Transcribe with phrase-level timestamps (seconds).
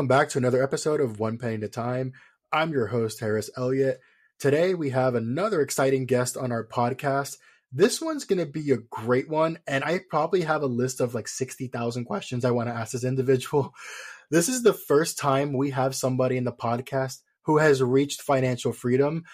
[0.00, 2.14] Welcome back to another episode of One Penny at a Time.
[2.50, 4.00] I'm your host, Harris Elliot.
[4.38, 7.36] Today we have another exciting guest on our podcast.
[7.70, 11.14] This one's going to be a great one, and I probably have a list of
[11.14, 13.74] like 60,000 questions I want to ask this individual.
[14.30, 18.72] This is the first time we have somebody in the podcast who has reached financial
[18.72, 19.24] freedom.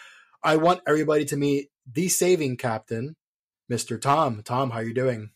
[0.43, 3.15] I want everybody to meet the saving captain,
[3.71, 4.01] Mr.
[4.01, 4.43] Tom.
[4.43, 5.31] Tom, how are you doing?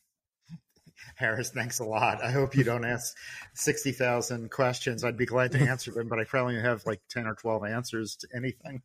[1.20, 2.24] Harris, thanks a lot.
[2.24, 3.15] I hope you don't ask
[3.52, 5.05] 60,000 questions.
[5.05, 8.16] I'd be glad to answer them, but I probably have like 10 or 12 answers
[8.16, 8.80] to anything.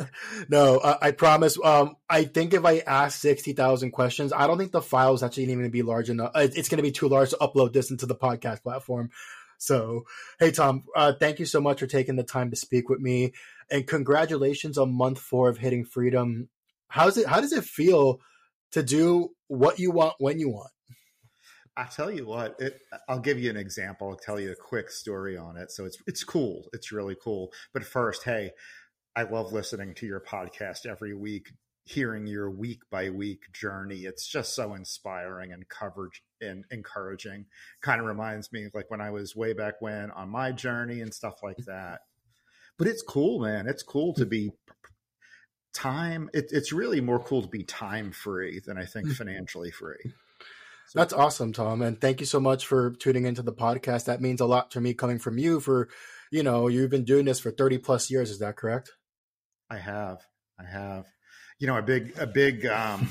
[0.48, 1.58] no, I promise.
[1.62, 5.42] Um, I think if I ask 60,000 questions, I don't think the file is actually
[5.44, 6.30] even going to be large enough.
[6.36, 9.10] It's going to be too large to upload this into the podcast platform.
[9.58, 10.04] So,
[10.38, 13.32] hey, Tom, uh, thank you so much for taking the time to speak with me.
[13.68, 16.50] And congratulations on month four of hitting freedom.
[16.86, 18.20] How's it, how does it feel
[18.70, 20.70] to do what you want when you want?
[21.76, 24.10] I tell you what, it, I'll give you an example.
[24.10, 25.70] I'll tell you a quick story on it.
[25.70, 26.68] So it's it's cool.
[26.72, 27.52] It's really cool.
[27.72, 28.50] But first, hey,
[29.16, 31.52] I love listening to your podcast every week,
[31.84, 34.00] hearing your week by week journey.
[34.00, 37.46] It's just so inspiring and coverage and encouraging.
[37.82, 41.14] Kind of reminds me like when I was way back when on my journey and
[41.14, 42.00] stuff like that.
[42.78, 43.66] But it's cool, man.
[43.66, 44.50] It's cool to be
[45.72, 46.30] time.
[46.32, 49.14] It, it's really more cool to be time free than I think mm-hmm.
[49.14, 50.12] financially free.
[50.94, 51.82] That's awesome, Tom.
[51.82, 54.06] And thank you so much for tuning into the podcast.
[54.06, 55.88] That means a lot to me coming from you for,
[56.30, 58.30] you know, you've been doing this for 30 plus years.
[58.30, 58.92] Is that correct?
[59.70, 60.22] I have.
[60.58, 61.06] I have.
[61.58, 63.10] You know, a big, a big, um,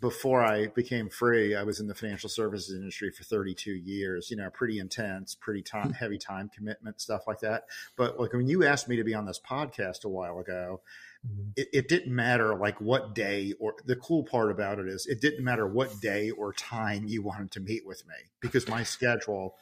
[0.00, 4.36] before I became free, I was in the financial services industry for 32 years, you
[4.36, 5.92] know, pretty intense, pretty time, hmm.
[5.92, 7.64] heavy time commitment, stuff like that.
[7.96, 10.80] But like when you asked me to be on this podcast a while ago,
[11.26, 11.50] Mm-hmm.
[11.56, 15.20] It, it, didn't matter like what day or the cool part about it is it
[15.20, 19.56] didn't matter what day or time you wanted to meet with me because my schedule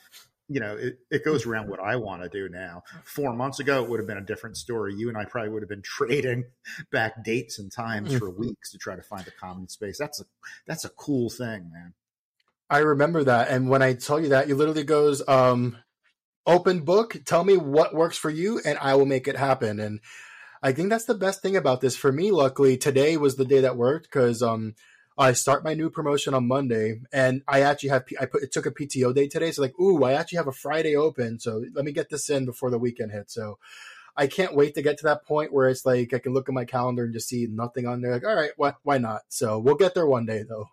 [0.48, 2.84] you know it, it goes around what i want to do now.
[3.02, 4.94] Four months ago it would have been a different story.
[4.94, 6.44] You and i probably would have been trading
[6.92, 8.40] back dates and times for mm-hmm.
[8.40, 9.98] weeks to try to find a common space.
[9.98, 10.24] That's a
[10.64, 11.94] that's a cool thing man.
[12.70, 15.76] I remember that and when i tell you that you literally goes um
[16.46, 19.80] open book tell me what works for you and i will make it happen.
[19.80, 19.98] And
[20.62, 22.30] I think that's the best thing about this for me.
[22.30, 24.74] Luckily, today was the day that worked because um,
[25.16, 28.66] I start my new promotion on Monday, and I actually have I put it took
[28.66, 31.84] a PTO day today, so like, ooh, I actually have a Friday open, so let
[31.84, 33.34] me get this in before the weekend hits.
[33.34, 33.58] So
[34.16, 36.54] I can't wait to get to that point where it's like I can look at
[36.54, 38.12] my calendar and just see nothing on there.
[38.12, 39.22] Like, all right, why why not?
[39.28, 40.68] So we'll get there one day though.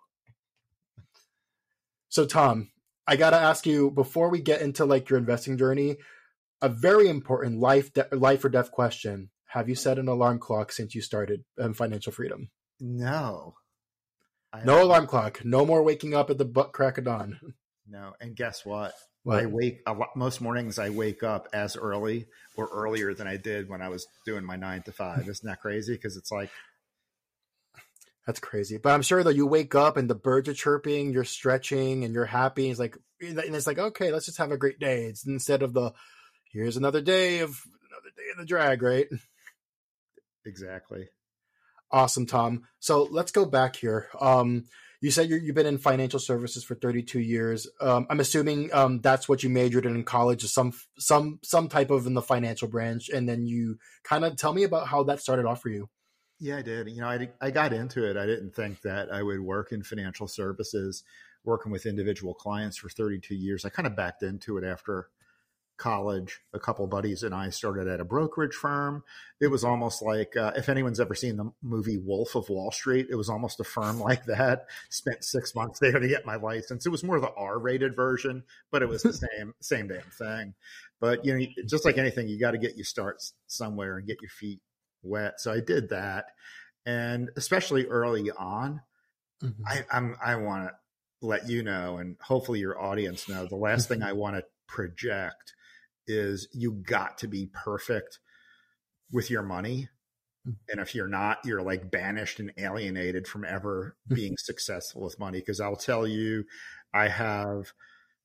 [2.09, 2.71] So Tom,
[3.07, 5.97] I gotta ask you before we get into like your investing journey,
[6.61, 10.73] a very important life de- life or death question have you set an alarm clock
[10.73, 12.49] since you started um, financial freedom?
[12.81, 13.55] No.
[14.51, 15.45] I no alarm clock.
[15.45, 17.39] No more waking up at the butt crack of dawn.
[17.87, 18.13] No.
[18.19, 18.93] And guess what?
[19.21, 19.43] what?
[19.43, 19.81] I wake
[20.15, 20.79] most mornings.
[20.79, 22.25] I wake up as early
[22.57, 25.29] or earlier than I did when I was doing my nine to five.
[25.29, 25.93] Isn't that crazy?
[25.93, 26.49] Because it's like
[28.25, 28.77] that's crazy.
[28.77, 32.13] But I'm sure that you wake up and the birds are chirping, you're stretching, and
[32.13, 32.71] you're happy.
[32.71, 35.03] It's like, and it's like, okay, let's just have a great day.
[35.03, 35.93] It's instead of the
[36.51, 37.61] here's another day of
[37.91, 39.07] another day in the drag, right?
[40.45, 41.09] Exactly.
[41.91, 42.63] Awesome, Tom.
[42.79, 44.07] So let's go back here.
[44.19, 44.65] Um,
[45.01, 47.67] you said you have been in financial services for 32 years.
[47.79, 51.91] Um, I'm assuming um, that's what you majored in in college, some some some type
[51.91, 55.21] of in the financial branch, and then you kind of tell me about how that
[55.21, 55.89] started off for you.
[56.39, 56.89] Yeah, I did.
[56.89, 58.17] You know, I I got into it.
[58.17, 61.03] I didn't think that I would work in financial services,
[61.43, 63.63] working with individual clients for 32 years.
[63.63, 65.09] I kind of backed into it after
[65.77, 69.03] college, a couple buddies and I started at a brokerage firm.
[69.41, 73.07] It was almost like uh, if anyone's ever seen the movie Wolf of Wall Street,
[73.09, 74.67] it was almost a firm like that.
[74.89, 76.85] Spent six months there to get my license.
[76.85, 80.53] It was more the R-rated version, but it was the same same damn thing.
[80.99, 84.21] But you know, just like anything, you got to get you start somewhere and get
[84.21, 84.61] your feet
[85.03, 85.41] wet.
[85.41, 86.27] So I did that,
[86.85, 88.81] and especially early on,
[89.43, 89.63] mm-hmm.
[89.67, 90.73] I, I'm I want to
[91.21, 95.53] let you know, and hopefully your audience know, the last thing I want to project
[96.07, 98.19] is you got to be perfect
[99.11, 99.89] with your money.
[100.45, 100.51] Hmm.
[100.69, 104.15] And if you're not, you're like banished and alienated from ever hmm.
[104.15, 105.39] being successful with money.
[105.39, 106.45] Because I'll tell you,
[106.93, 107.71] I have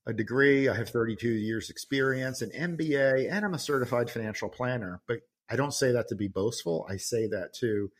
[0.07, 5.01] a degree, I have 32 years experience, an MBA, and I'm a certified financial planner.
[5.07, 5.19] But
[5.49, 6.87] I don't say that to be boastful.
[6.89, 7.91] I say that to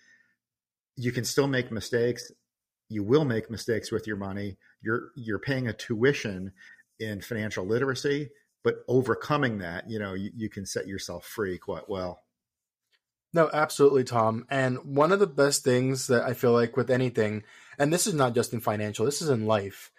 [0.95, 2.31] you can still make mistakes.
[2.89, 4.57] You will make mistakes with your money.
[4.81, 6.51] You're you're paying a tuition
[6.99, 8.29] in financial literacy
[8.63, 12.23] but overcoming that, you know, you, you can set yourself free quite well.
[13.33, 14.45] No, absolutely, Tom.
[14.49, 17.43] And one of the best things that I feel like with anything,
[17.79, 19.89] and this is not just in financial, this is in life.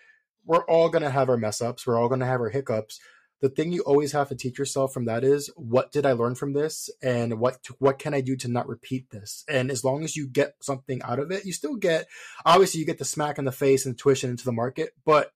[0.44, 1.86] We're all going to have our mess ups.
[1.86, 3.00] We're all going to have our hiccups.
[3.40, 6.36] the thing you always have to teach yourself from that is what did I learn
[6.36, 9.44] from this and what what can I do to not repeat this?
[9.48, 12.06] And as long as you get something out of it, you still get
[12.46, 15.32] obviously you get the smack in the face and tuition into the market, but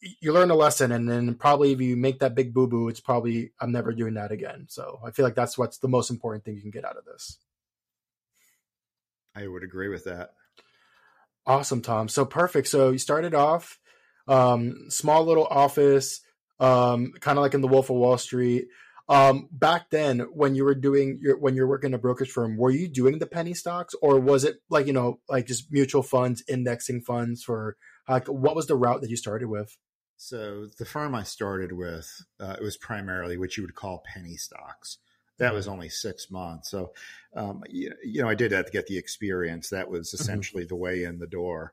[0.00, 3.00] you learn a lesson and then probably if you make that big boo boo, it's
[3.00, 4.66] probably I'm never doing that again.
[4.68, 7.04] So I feel like that's what's the most important thing you can get out of
[7.04, 7.38] this.
[9.34, 10.30] I would agree with that.
[11.46, 12.08] Awesome, Tom.
[12.08, 12.68] So perfect.
[12.68, 13.78] So you started off
[14.26, 16.20] um, small little office,
[16.60, 18.66] um, kind of like in the Wolf of Wall Street.
[19.08, 22.70] Um, back then, when you were doing your when you're working a brokerage firm, were
[22.70, 26.44] you doing the penny stocks, or was it like you know like just mutual funds,
[26.46, 29.76] indexing funds for like what was the route that you started with?
[30.18, 34.36] So the firm I started with, uh, it was primarily what you would call penny
[34.36, 34.98] stocks.
[35.38, 36.70] That was only six months.
[36.70, 36.92] So,
[37.34, 39.70] um, you, you, know, I did have to get the experience.
[39.70, 40.20] That was mm-hmm.
[40.20, 40.68] essentially mm-hmm.
[40.68, 41.72] the way in the door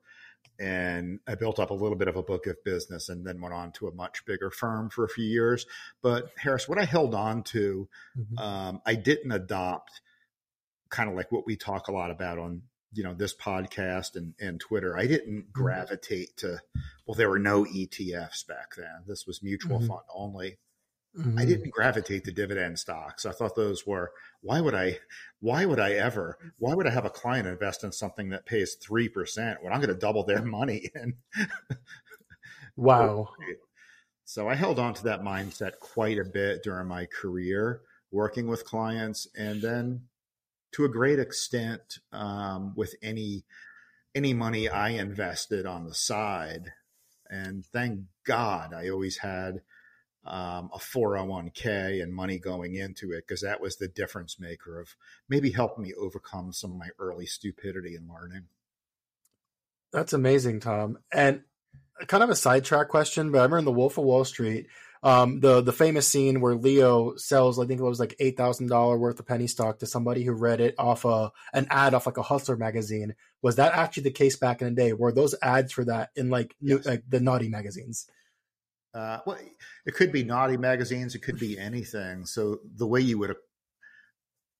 [0.59, 3.53] and I built up a little bit of a book of business and then went
[3.53, 5.65] on to a much bigger firm for a few years.
[6.01, 7.87] But Harris, what I held on to,
[8.17, 8.37] mm-hmm.
[8.37, 10.01] um, I didn't adopt
[10.89, 12.61] kind of like what we talk a lot about on
[12.95, 14.97] you know this podcast and, and Twitter.
[14.97, 15.61] I didn't mm-hmm.
[15.63, 16.59] gravitate to
[17.05, 19.03] well, there were no ETFs back then.
[19.05, 19.87] This was mutual mm-hmm.
[19.87, 20.57] fund only.
[21.17, 21.39] Mm-hmm.
[21.39, 23.25] I didn't gravitate to dividend stocks.
[23.25, 24.11] I thought those were
[24.41, 24.99] why would I
[25.39, 28.75] why would I ever why would I have a client invest in something that pays
[28.77, 31.13] 3% when I'm going to double their money and
[32.77, 33.29] Wow.
[34.25, 37.81] so I held on to that mindset quite a bit during my career
[38.11, 40.01] working with clients and then
[40.75, 43.45] to a great extent um, with any
[44.13, 46.73] any money I invested on the side
[47.29, 49.61] and thank God I always had
[50.25, 54.95] um, a 401k and money going into it because that was the difference maker of
[55.29, 58.45] maybe helping me overcome some of my early stupidity in learning.
[59.93, 60.97] That's amazing, Tom.
[61.11, 61.41] And
[62.07, 64.67] kind of a sidetrack question, but I remember in The Wolf of Wall Street,
[65.05, 68.67] um, the the famous scene where Leo sells, I think it was like eight thousand
[68.67, 72.07] dollar worth of penny stock to somebody who read it off a an ad off
[72.07, 73.13] like a Hustler magazine.
[73.43, 74.93] Was that actually the case back in the day?
[74.93, 78.09] Were those ads for that in like new, like the naughty magazines?
[78.95, 79.37] Uh, well,
[79.85, 81.13] it could be naughty magazines.
[81.13, 82.25] It could be anything.
[82.25, 83.35] So the way you would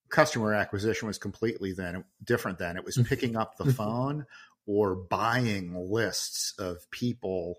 [0.10, 2.60] customer acquisition was completely then different.
[2.60, 4.28] Then it was picking up the phone
[4.68, 7.56] or buying lists of people.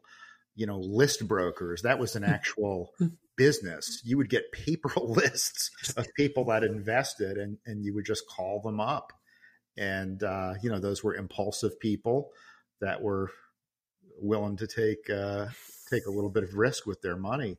[0.57, 1.83] You know, list brokers.
[1.83, 2.33] That was an mm-hmm.
[2.33, 2.93] actual
[3.37, 4.01] business.
[4.05, 8.61] You would get paper lists of people that invested, and and you would just call
[8.61, 9.13] them up.
[9.79, 12.31] And uh, you know, those were impulsive people
[12.81, 13.31] that were
[14.21, 15.47] willing to take uh,
[15.91, 17.59] take a little bit of risk with their money.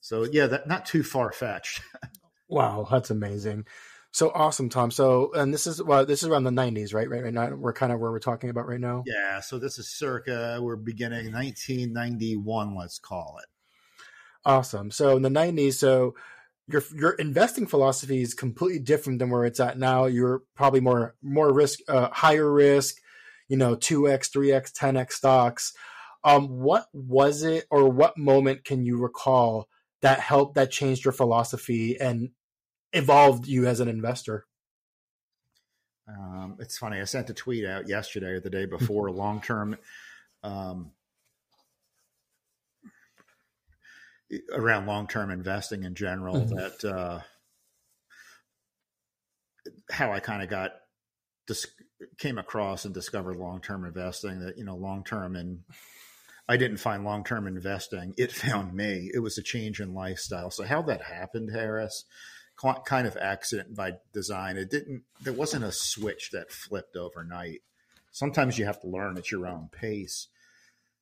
[0.00, 1.82] So yeah, that not too far fetched.
[2.48, 3.66] wow, that's amazing.
[4.12, 4.90] So awesome, Tom.
[4.90, 7.08] So and this is well, this is around the '90s, right?
[7.08, 9.04] Right, right now we're kind of where we're talking about right now.
[9.06, 9.40] Yeah.
[9.40, 13.48] So this is circa we're beginning 1991, let's call it.
[14.44, 14.90] Awesome.
[14.90, 16.14] So in the '90s, so
[16.66, 20.06] your your investing philosophy is completely different than where it's at now.
[20.06, 22.96] You're probably more more risk, uh, higher risk,
[23.48, 25.72] you know, two x, three x, ten x stocks.
[26.24, 29.68] Um, what was it, or what moment can you recall
[30.02, 32.30] that helped that changed your philosophy and
[32.92, 34.46] evolved you as an investor?
[36.08, 37.00] Um, it's funny.
[37.00, 39.10] I sent a tweet out yesterday or the day before.
[39.12, 39.76] long term,
[40.42, 40.92] um,
[44.52, 46.36] around long term investing in general.
[46.36, 46.56] Mm-hmm.
[46.56, 47.20] That uh,
[49.90, 50.72] how I kind of got
[51.46, 51.66] dis-
[52.18, 54.40] came across and discovered long term investing.
[54.40, 55.60] That you know, long term and
[56.50, 58.12] I didn't find long term investing.
[58.18, 59.08] It found me.
[59.14, 60.50] It was a change in lifestyle.
[60.50, 62.04] So how that happened, Harris,
[62.84, 64.56] kind of accident by design.
[64.56, 65.02] It didn't.
[65.20, 67.62] There wasn't a switch that flipped overnight.
[68.12, 70.28] Sometimes you have to learn at your own pace.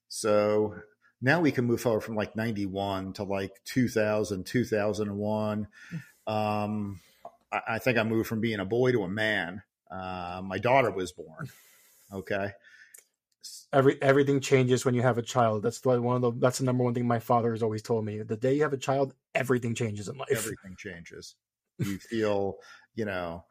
[0.08, 0.74] So
[1.20, 5.66] now we can move forward from like 91 to like 2000 2001
[6.26, 7.00] um,
[7.50, 10.92] I, I, think i moved from being a boy to a man uh, my daughter
[10.92, 11.48] was born
[12.12, 12.52] okay
[13.72, 15.62] every everything changes when you have a child.
[15.62, 18.04] That's the one of the that's the number one thing my father has always told
[18.04, 18.22] me.
[18.22, 20.28] The day you have a child, everything changes in life.
[20.30, 21.34] Everything changes.
[21.78, 22.56] You feel,
[22.94, 23.44] you know,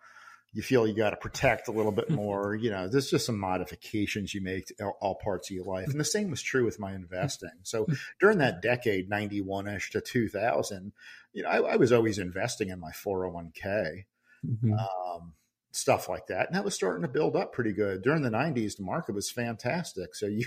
[0.54, 2.56] you feel you got to protect a little bit more.
[2.56, 5.88] You know, there's just some modifications you make to all parts of your life.
[5.88, 7.52] And the same was true with my investing.
[7.64, 7.88] So
[8.20, 10.94] during that decade, 91 ish to 2000,
[11.34, 14.06] you know, I, I, was always investing in my 401k.
[14.46, 14.74] Mm-hmm.
[14.74, 15.34] Um,
[15.72, 16.48] stuff like that.
[16.48, 18.02] And that was starting to build up pretty good.
[18.02, 20.16] During the 90s, the market was fantastic.
[20.16, 20.46] So you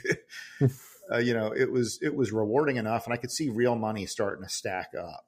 [1.12, 4.06] uh, you know, it was it was rewarding enough and I could see real money
[4.06, 5.24] starting to stack up.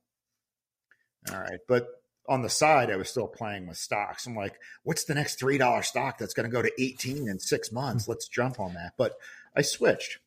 [1.32, 1.86] All right, but
[2.28, 4.26] on the side, I was still playing with stocks.
[4.26, 7.38] I'm like, what's the next three dollar stock that's going to go to 18 in
[7.38, 8.08] six months?
[8.08, 8.92] Let's jump on that.
[8.96, 9.14] But
[9.56, 10.18] I switched.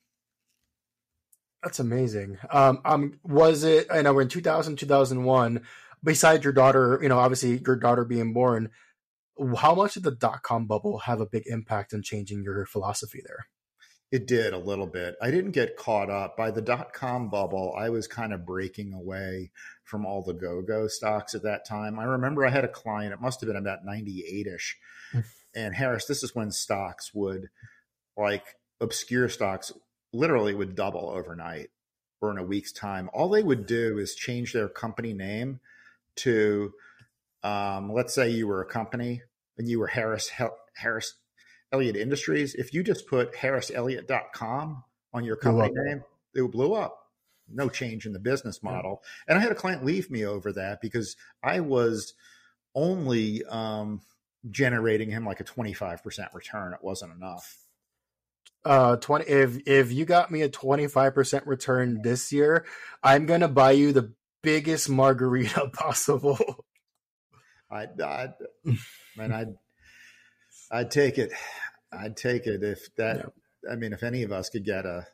[1.64, 2.38] That's amazing.
[2.52, 3.88] Um, um, was it?
[3.92, 5.62] I know we're in 2000, 2001.
[6.04, 8.70] Besides your daughter, you know, obviously your daughter being born,
[9.58, 13.22] how much did the dot com bubble have a big impact on changing your philosophy
[13.26, 13.48] there?
[14.12, 15.16] It did a little bit.
[15.22, 17.74] I didn't get caught up by the dot com bubble.
[17.76, 19.52] I was kind of breaking away
[19.86, 21.98] from all the go go stocks at that time.
[21.98, 24.78] I remember I had a client, it must have been about 98 ish.
[25.12, 25.20] Hmm.
[25.56, 27.50] and Harris, this is when stocks would,
[28.18, 28.44] like
[28.82, 29.72] obscure stocks,
[30.12, 31.70] literally would double overnight
[32.22, 33.10] or in a week's time.
[33.14, 35.60] All they would do is change their company name
[36.18, 36.74] to,
[37.44, 39.22] um, let's say you were a company
[39.58, 40.32] and you were Harris
[40.74, 41.14] Harris
[41.72, 42.56] Elliot Industries.
[42.56, 47.05] If you just put harriselliott.com on your company name, it blew up.
[47.52, 49.04] No change in the business model.
[49.28, 52.14] And I had a client leave me over that because I was
[52.74, 54.02] only um,
[54.50, 56.74] generating him like a 25% return.
[56.74, 57.66] It wasn't enough
[58.66, 62.66] uh 20 if if you got me a 25% return this year
[63.04, 64.12] i'm gonna buy you the
[64.42, 66.66] biggest margarita possible
[67.72, 68.28] i i
[69.16, 69.54] man i'd
[70.72, 71.32] i'd take it
[71.92, 73.72] i'd take it if that yeah.
[73.72, 75.06] i mean if any of us could get a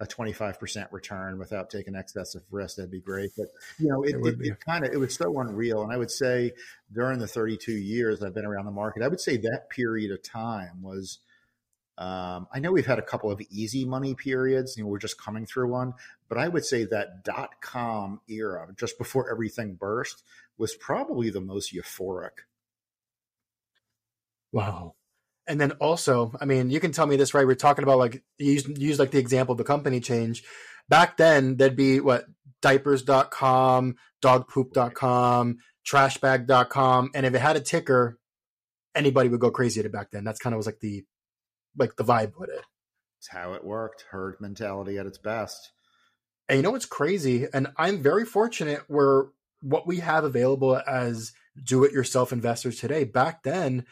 [0.00, 3.46] a 25% return without taking excessive risk that'd be great but
[3.78, 6.10] you know it, it, it, it kind of it was so unreal and i would
[6.10, 6.52] say
[6.92, 10.22] during the 32 years i've been around the market i would say that period of
[10.22, 11.18] time was
[11.98, 14.76] um, I know we've had a couple of easy money periods.
[14.76, 15.94] You know, we're just coming through one,
[16.28, 20.22] but I would say that dot com era, just before everything burst,
[20.58, 22.44] was probably the most euphoric.
[24.52, 24.94] Wow.
[25.48, 27.46] And then also, I mean, you can tell me this, right?
[27.46, 30.42] We're talking about like use use like the example of the company change.
[30.88, 32.26] Back then, there'd be what
[32.62, 38.18] diapers.com, dogpoop.com, trashbag.com, and if it had a ticker,
[38.94, 40.24] anybody would go crazy at it back then.
[40.24, 41.04] That's kind of was like the
[41.76, 42.62] like the vibe with it.
[43.18, 44.04] It's how it worked.
[44.10, 45.72] Herd mentality at its best.
[46.48, 47.46] And you know what's crazy?
[47.52, 49.26] And I'm very fortunate where
[49.60, 53.84] what we have available as do it yourself investors today, back then,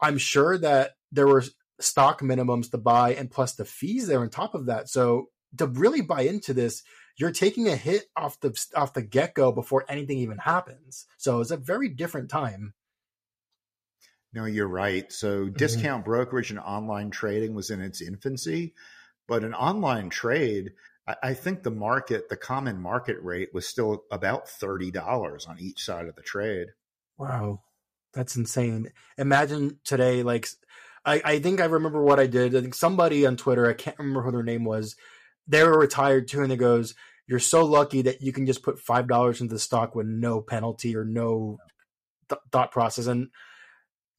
[0.00, 1.44] I'm sure that there were
[1.78, 4.88] stock minimums to buy and plus the fees there on top of that.
[4.88, 5.28] So
[5.58, 6.82] to really buy into this,
[7.16, 11.06] you're taking a hit off the off the get go before anything even happens.
[11.18, 12.74] So it's a very different time.
[14.32, 15.10] No, you're right.
[15.12, 15.56] So mm-hmm.
[15.56, 18.74] discount brokerage and online trading was in its infancy,
[19.26, 20.72] but an online trade,
[21.06, 25.84] I, I think the market, the common market rate was still about $30 on each
[25.84, 26.68] side of the trade.
[27.18, 27.60] Wow.
[28.14, 28.92] That's insane.
[29.18, 30.48] Imagine today, like,
[31.04, 32.54] I, I think I remember what I did.
[32.54, 34.96] I think somebody on Twitter, I can't remember who their name was,
[35.46, 36.94] they were retired too, and it goes,
[37.26, 40.96] You're so lucky that you can just put $5 into the stock with no penalty
[40.96, 41.58] or no
[42.28, 43.06] th- thought process.
[43.06, 43.28] And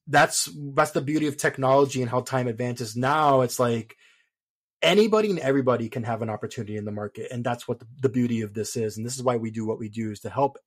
[0.06, 2.96] that's that's the beauty of technology and how time advances.
[2.96, 3.96] Now it's like
[4.82, 8.08] anybody and everybody can have an opportunity in the market, and that's what the, the
[8.08, 8.96] beauty of this is.
[8.96, 10.58] And this is why we do what we do is to help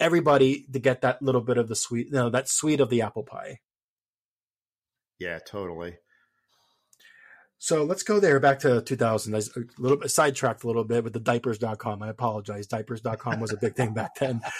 [0.00, 3.02] everybody to get that little bit of the sweet, you know, that sweet of the
[3.02, 3.60] apple pie.
[5.18, 5.96] Yeah, totally.
[7.58, 9.34] So let's go there back to 2000.
[9.34, 9.42] I a
[9.78, 12.02] little bit sidetracked a little bit with the diapers.com.
[12.02, 12.66] I apologize.
[12.66, 14.42] Diapers.com was a big thing back then.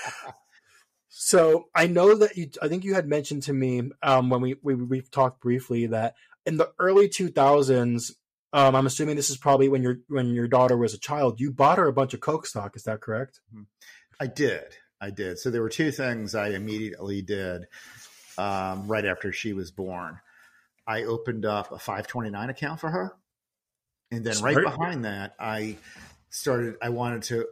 [1.18, 2.50] So I know that you.
[2.60, 6.14] I think you had mentioned to me um, when we, we we've talked briefly that
[6.44, 8.14] in the early two thousands.
[8.52, 11.40] Um, I'm assuming this is probably when your when your daughter was a child.
[11.40, 12.76] You bought her a bunch of Coke stock.
[12.76, 13.40] Is that correct?
[13.50, 13.62] Mm-hmm.
[14.20, 14.76] I did.
[15.00, 15.38] I did.
[15.38, 17.66] So there were two things I immediately did
[18.38, 20.18] um, right after she was born.
[20.86, 23.12] I opened up a 529 account for her,
[24.10, 24.56] and then Smart.
[24.56, 25.76] right behind that, I
[26.30, 26.76] started.
[26.80, 27.46] I wanted to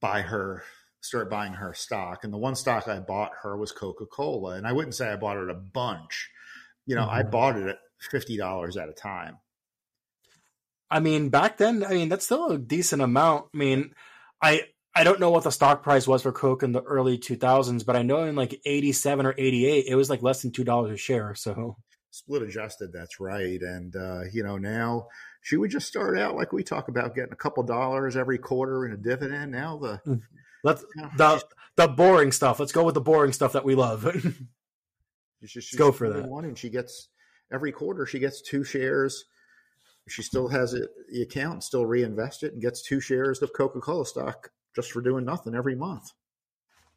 [0.00, 0.64] buy her
[1.06, 2.24] start buying her stock.
[2.24, 4.56] And the one stock I bought her was Coca Cola.
[4.56, 6.30] And I wouldn't say I bought it a bunch.
[6.84, 7.18] You know, mm-hmm.
[7.18, 7.78] I bought it at
[8.10, 9.38] fifty dollars at a time.
[10.90, 13.46] I mean, back then, I mean, that's still a decent amount.
[13.52, 13.94] I mean,
[14.42, 14.62] I
[14.96, 17.96] I don't know what the stock price was for Coke in the early 2000s, but
[17.96, 21.34] I know in like 87 or 88, it was like less than $2 a share.
[21.34, 21.76] So
[22.10, 23.60] split adjusted, that's right.
[23.60, 25.08] And, uh, you know, now
[25.42, 28.86] she would just start out like we talk about getting a couple dollars every quarter
[28.86, 29.52] in a dividend.
[29.52, 30.22] Now the, mm.
[30.64, 30.84] Let's
[31.16, 31.44] the
[31.76, 32.58] the boring stuff.
[32.58, 34.04] Let's go with the boring stuff that we love.
[35.42, 36.26] Let's go for that.
[36.26, 37.08] One, and she gets
[37.52, 38.04] every quarter.
[38.04, 39.26] She gets two shares.
[40.08, 43.80] She still has it, the account, still reinvest it, and gets two shares of Coca
[43.80, 46.12] Cola stock just for doing nothing every month.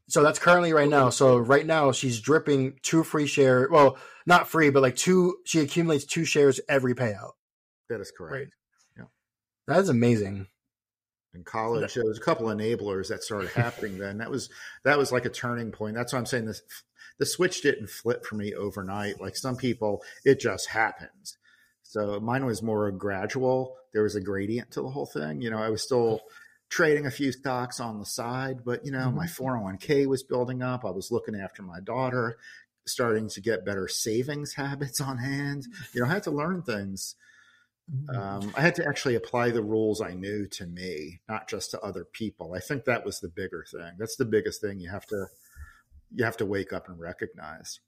[0.07, 1.09] So that's currently right now.
[1.09, 3.67] So right now she's dripping two free share.
[3.71, 5.38] Well, not free, but like two.
[5.45, 7.31] She accumulates two shares every payout.
[7.89, 8.33] That is correct.
[8.33, 8.48] Right.
[8.98, 9.03] Yeah,
[9.67, 10.48] that is amazing
[11.33, 11.93] in college.
[11.93, 14.17] There was a couple enablers that started happening then.
[14.17, 14.50] That was
[14.83, 15.95] that was like a turning point.
[15.95, 16.62] That's why I'm saying this
[17.19, 19.21] the switch didn't flip for me overnight.
[19.21, 21.38] Like some people, it just happens.
[21.83, 23.75] So mine was more gradual.
[23.93, 25.41] There was a gradient to the whole thing.
[25.41, 26.21] You know, I was still
[26.69, 29.17] trading a few stocks on the side, but you know, mm-hmm.
[29.17, 30.85] my 401k was building up.
[30.85, 32.38] I was looking after my daughter,
[32.85, 35.65] starting to get better savings habits on hand.
[35.93, 37.15] You know, I had to learn things.
[37.91, 38.15] Mm-hmm.
[38.15, 41.81] Um, I had to actually apply the rules I knew to me, not just to
[41.81, 42.53] other people.
[42.53, 43.93] I think that was the bigger thing.
[43.97, 45.27] That's the biggest thing you have to
[46.11, 47.79] you have to wake up and recognize.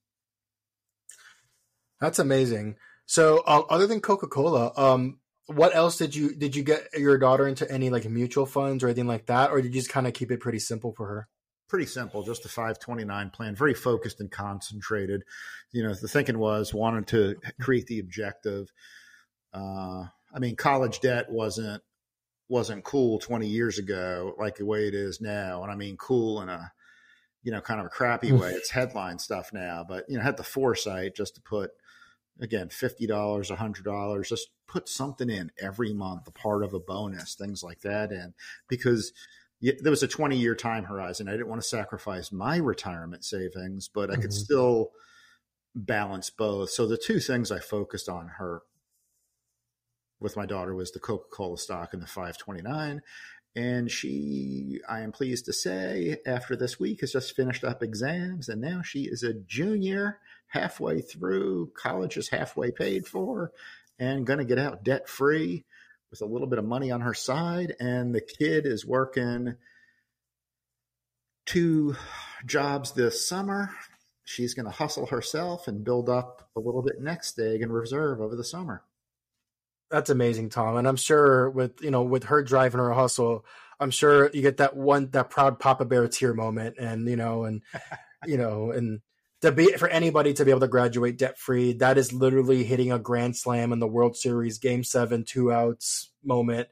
[2.00, 2.76] That's amazing.
[3.06, 7.18] So, uh, other than Coca Cola, um, what else did you did you get your
[7.18, 10.08] daughter into any like mutual funds or anything like that, or did you just kind
[10.08, 11.28] of keep it pretty simple for her?
[11.68, 15.24] Pretty simple, just a five twenty nine plan, very focused and concentrated.
[15.72, 18.72] You know, the thinking was wanted to create the objective.
[19.54, 21.82] Uh, I mean, college debt wasn't
[22.52, 26.42] wasn't cool 20 years ago like the way it is now and i mean cool
[26.42, 26.70] in a
[27.44, 30.36] you know kind of a crappy way it's headline stuff now but you know had
[30.36, 31.72] the foresight just to put
[32.42, 37.64] again $50 $100 just put something in every month a part of a bonus things
[37.64, 38.12] like that.
[38.12, 38.34] And
[38.68, 39.14] because
[39.62, 43.88] there was a 20 year time horizon i didn't want to sacrifice my retirement savings
[43.88, 44.32] but i could mm-hmm.
[44.32, 44.92] still
[45.74, 46.70] balance both.
[46.72, 48.64] So the two things i focused on her
[50.20, 53.02] with my daughter was the coca-cola stock and the 529
[53.56, 58.48] and she, I am pleased to say, after this week has just finished up exams
[58.48, 60.20] and now she is a junior
[60.52, 61.72] halfway through.
[61.76, 63.52] College is halfway paid for
[63.98, 65.64] and going to get out debt free
[66.10, 67.76] with a little bit of money on her side.
[67.80, 69.56] And the kid is working
[71.46, 71.96] two
[72.46, 73.72] jobs this summer.
[74.24, 78.22] She's going to hustle herself and build up a little bit next egg in reserve
[78.22, 78.84] over the summer.
[79.90, 80.78] That's amazing, Tom.
[80.78, 83.46] And I'm sure with you know with her driving her hustle,
[83.78, 87.44] I'm sure you get that one that proud Papa Bear tear moment, and you know,
[87.44, 87.62] and
[88.26, 89.02] you know, and
[89.42, 92.92] to be for anybody to be able to graduate debt free, that is literally hitting
[92.92, 96.70] a grand slam in the World Series Game Seven, two outs moment.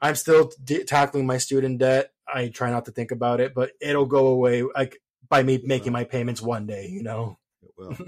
[0.00, 2.12] I'm still d- tackling my student debt.
[2.26, 5.92] I try not to think about it, but it'll go away like by me making
[5.92, 6.88] my payments one day.
[6.88, 7.38] You know.
[7.62, 7.96] It will.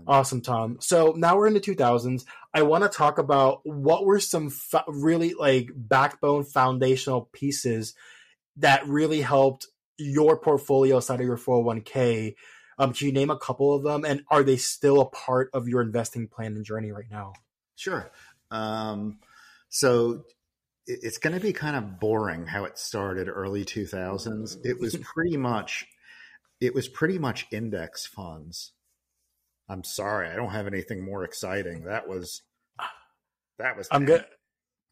[0.00, 0.78] Um, awesome, Tom.
[0.80, 2.24] So now we're in the 2000s.
[2.54, 7.94] I want to talk about what were some fa- really like backbone foundational pieces
[8.56, 9.66] that really helped
[10.00, 12.34] your portfolio side of your 401k.
[12.78, 15.68] Um, can you name a couple of them, and are they still a part of
[15.68, 17.34] your investing plan and journey right now?
[17.76, 18.10] Sure.
[18.50, 19.18] Um,
[19.68, 20.24] so
[20.86, 24.56] it's going to be kind of boring how it started early 2000s.
[24.64, 25.86] It was pretty much
[26.60, 28.72] it was pretty much index funds
[29.70, 31.84] I'm sorry, I don't have anything more exciting.
[31.84, 32.42] That was
[33.58, 33.86] that was.
[33.92, 34.26] I'm gonna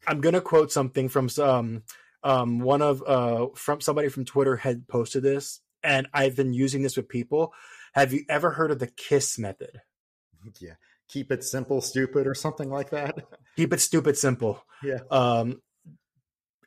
[0.07, 1.83] I'm gonna quote something from some
[2.23, 6.81] um, one of uh, from somebody from Twitter had posted this, and I've been using
[6.81, 7.53] this with people.
[7.93, 9.81] Have you ever heard of the KISS method?
[10.61, 10.75] Yeah,
[11.09, 13.27] keep it simple, stupid, or something like that.
[13.57, 14.63] Keep it stupid, simple.
[14.81, 14.99] Yeah.
[15.11, 15.61] Um,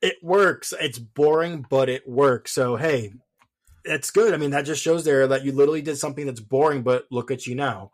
[0.02, 0.74] it works.
[0.78, 2.52] It's boring, but it works.
[2.52, 3.14] So hey,
[3.84, 4.34] it's good.
[4.34, 7.30] I mean, that just shows there that you literally did something that's boring, but look
[7.30, 7.92] at you now.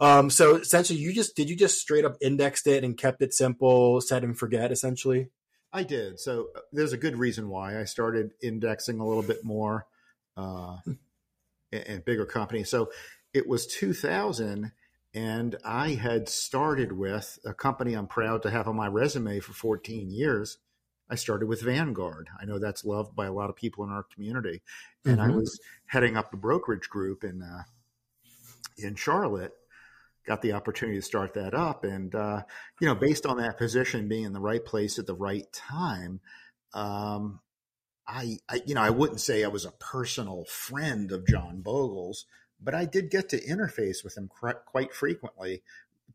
[0.00, 3.32] Um, so essentially, you just did you just straight up indexed it and kept it
[3.32, 5.28] simple, set and forget, essentially.
[5.72, 6.20] I did.
[6.20, 9.86] So uh, there's a good reason why I started indexing a little bit more
[10.36, 10.76] uh,
[11.72, 12.68] and bigger companies.
[12.68, 12.90] So
[13.32, 14.72] it was 2000,
[15.14, 19.52] and I had started with a company I'm proud to have on my resume for
[19.52, 20.58] 14 years
[21.12, 22.28] I started with Vanguard.
[22.40, 24.62] I know that's loved by a lot of people in our community,
[25.04, 25.30] and mm-hmm.
[25.30, 27.64] I was heading up the brokerage group in uh,
[28.78, 29.52] in Charlotte.
[30.26, 32.42] Got the opportunity to start that up, and uh,
[32.80, 36.20] you know, based on that position, being in the right place at the right time,
[36.74, 37.40] um,
[38.06, 42.26] I, I, you know, I wouldn't say I was a personal friend of John Bogle's,
[42.60, 44.30] but I did get to interface with him
[44.64, 45.62] quite frequently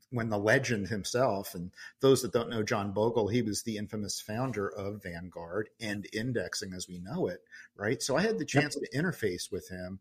[0.10, 4.22] when the legend himself, and those that don't know John Bogle, he was the infamous
[4.22, 7.43] founder of Vanguard and indexing as we know it,
[7.76, 8.02] right?
[8.02, 8.89] So I had the chance yep.
[8.89, 10.00] to interface with him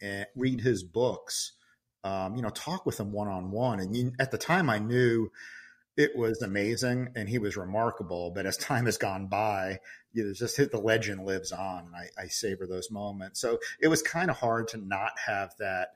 [0.00, 1.52] and read his books,
[2.04, 3.80] um, you know, talk with him one on one.
[3.80, 5.30] And you, at the time, I knew
[5.96, 8.30] it was amazing and he was remarkable.
[8.30, 9.80] But as time has gone by,
[10.12, 13.40] you know, just the legend lives on, and I, I savor those moments.
[13.40, 15.90] So it was kind of hard to not have that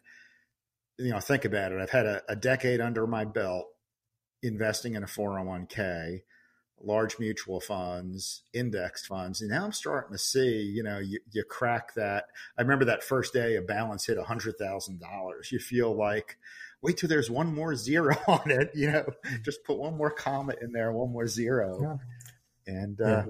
[0.99, 1.81] you know, think about it.
[1.81, 3.67] I've had a, a decade under my belt
[4.43, 6.23] investing in a 401k,
[6.83, 9.41] large mutual funds, index funds.
[9.41, 12.27] And now I'm starting to see, you know, you, you crack that.
[12.59, 15.53] I remember that first day a balance hit $100,000.
[15.53, 16.37] You feel like,
[16.83, 19.07] wait till there's one more zero on it, you know,
[19.43, 21.99] just put one more comma in there, one more zero.
[22.67, 22.75] Yeah.
[22.75, 23.25] And, uh.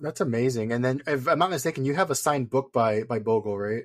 [0.00, 0.72] That's amazing.
[0.72, 3.82] And then, if I'm not mistaken, you have a signed book by by Bogle, right?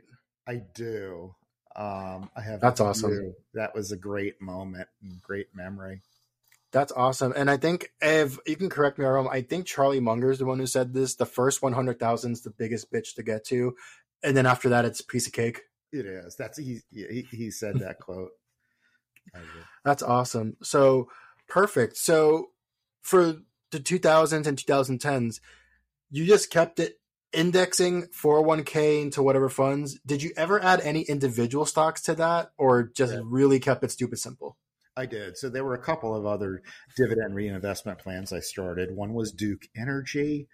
[0.47, 1.33] I do.
[1.75, 3.33] Um, I have That's awesome.
[3.55, 6.01] That was a great moment and great memory.
[6.73, 7.33] That's awesome.
[7.35, 10.45] And I think if you can correct me wrong, I think Charlie Munger is the
[10.45, 11.15] one who said this.
[11.15, 13.75] The first 100,000 is the biggest bitch to get to.
[14.23, 15.61] And then after that, it's a piece of cake.
[15.91, 16.35] It is.
[16.35, 16.79] That's he.
[16.91, 18.31] He, he said that quote.
[19.85, 20.57] That's awesome.
[20.63, 21.09] So
[21.47, 21.95] perfect.
[21.97, 22.47] So
[23.03, 23.35] for
[23.69, 25.39] the 2000s and 2010s,
[26.09, 26.99] you just kept it
[27.33, 29.99] indexing 401k into whatever funds.
[30.05, 33.21] Did you ever add any individual stocks to that or just yeah.
[33.23, 34.57] really kept it stupid simple?
[34.95, 35.37] I did.
[35.37, 36.61] So there were a couple of other
[36.95, 38.95] dividend reinvestment plans I started.
[38.95, 40.47] One was Duke Energy.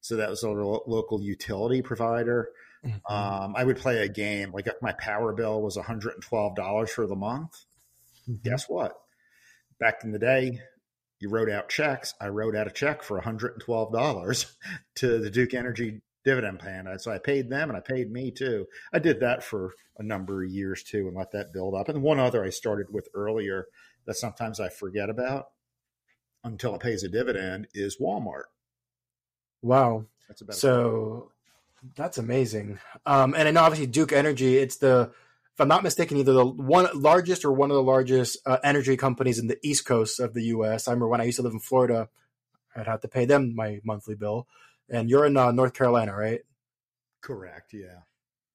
[0.00, 2.50] So that was a local utility provider.
[2.84, 3.12] Mm-hmm.
[3.12, 7.16] Um, I would play a game like if my power bill was $112 for the
[7.16, 7.52] month.
[8.28, 8.48] Mm-hmm.
[8.48, 8.92] Guess what?
[9.80, 10.60] Back in the day,
[11.18, 12.14] you wrote out checks.
[12.20, 14.54] I wrote out a check for $112
[14.96, 16.86] to the Duke Energy dividend plan.
[16.98, 18.66] So I paid them and I paid me too.
[18.92, 21.88] I did that for a number of years too and let that build up.
[21.88, 23.66] And one other I started with earlier
[24.06, 25.46] that sometimes I forget about
[26.42, 28.44] until it pays a dividend is Walmart.
[29.62, 30.06] Wow.
[30.28, 31.30] That's about so
[31.94, 32.80] that's amazing.
[33.06, 35.12] Um, and I know obviously Duke Energy, it's the,
[35.54, 38.96] if I'm not mistaken, either the one largest or one of the largest uh, energy
[38.96, 40.88] companies in the East Coast of the U.S.
[40.88, 42.08] I remember when I used to live in Florida,
[42.74, 44.48] I'd have to pay them my monthly bill.
[44.88, 46.40] And you're in uh, North Carolina, right?
[47.20, 47.72] Correct.
[47.72, 48.00] Yeah.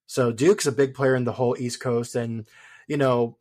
[0.06, 2.46] So Duke's a big player in the whole East Coast, and
[2.88, 3.38] you know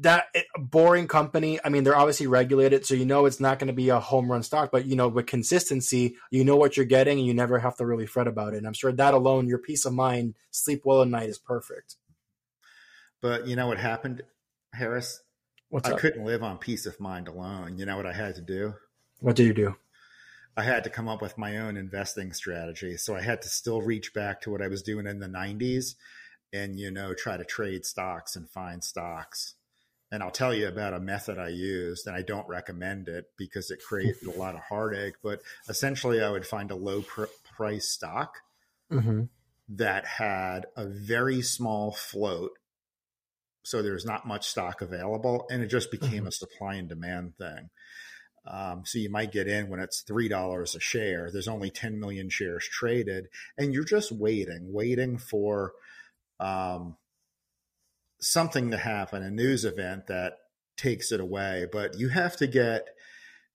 [0.00, 1.58] that eh, boring company.
[1.64, 4.30] I mean, they're obviously regulated, so you know it's not going to be a home
[4.30, 4.70] run stock.
[4.72, 7.86] But you know, with consistency, you know what you're getting, and you never have to
[7.86, 8.58] really fret about it.
[8.58, 11.96] And I'm sure that alone, your peace of mind, sleep well at night, is perfect.
[13.22, 14.22] But you know what happened,
[14.74, 15.22] Harris?
[15.70, 15.98] What's I up?
[15.98, 17.78] couldn't live on peace of mind alone.
[17.78, 18.74] You know what I had to do?
[19.20, 19.76] What do you do?
[20.56, 22.96] I had to come up with my own investing strategy.
[22.96, 25.94] So I had to still reach back to what I was doing in the 90s
[26.52, 29.54] and, you know, try to trade stocks and find stocks.
[30.12, 33.72] And I'll tell you about a method I used, and I don't recommend it because
[33.72, 35.14] it created a lot of heartache.
[35.24, 37.24] But essentially, I would find a low pr-
[37.56, 38.36] price stock
[38.92, 39.22] mm-hmm.
[39.70, 42.52] that had a very small float.
[43.64, 46.26] So there's not much stock available, and it just became mm-hmm.
[46.28, 47.70] a supply and demand thing.
[48.46, 51.30] Um, so you might get in when it's three dollars a share.
[51.30, 55.72] There's only 10 million shares traded, and you're just waiting, waiting for
[56.40, 56.96] um,
[58.20, 60.34] something to happen, a news event that
[60.76, 61.66] takes it away.
[61.70, 62.88] But you have to get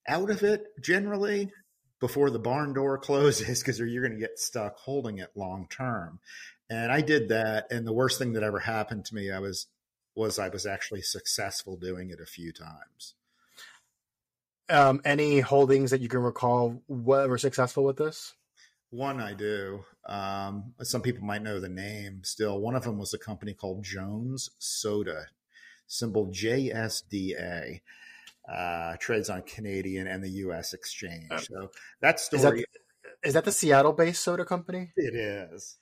[0.07, 1.51] out of it generally
[1.99, 6.19] before the barn door closes because you're going to get stuck holding it long term.
[6.69, 9.67] And I did that, and the worst thing that ever happened to me, I was
[10.15, 13.15] was I was actually successful doing it a few times.
[14.69, 18.33] Um, any holdings that you can recall were successful with this?
[18.91, 19.83] One I do.
[20.07, 22.59] Um, some people might know the name still.
[22.59, 25.27] One of them was a company called Jones Soda,
[25.87, 27.81] symbol JSDA.
[28.51, 30.73] Uh, trades on Canadian and the U.S.
[30.73, 31.27] exchange.
[31.29, 32.65] Uh, so that story is that,
[33.23, 34.91] is that the Seattle-based soda company?
[34.95, 35.77] It is.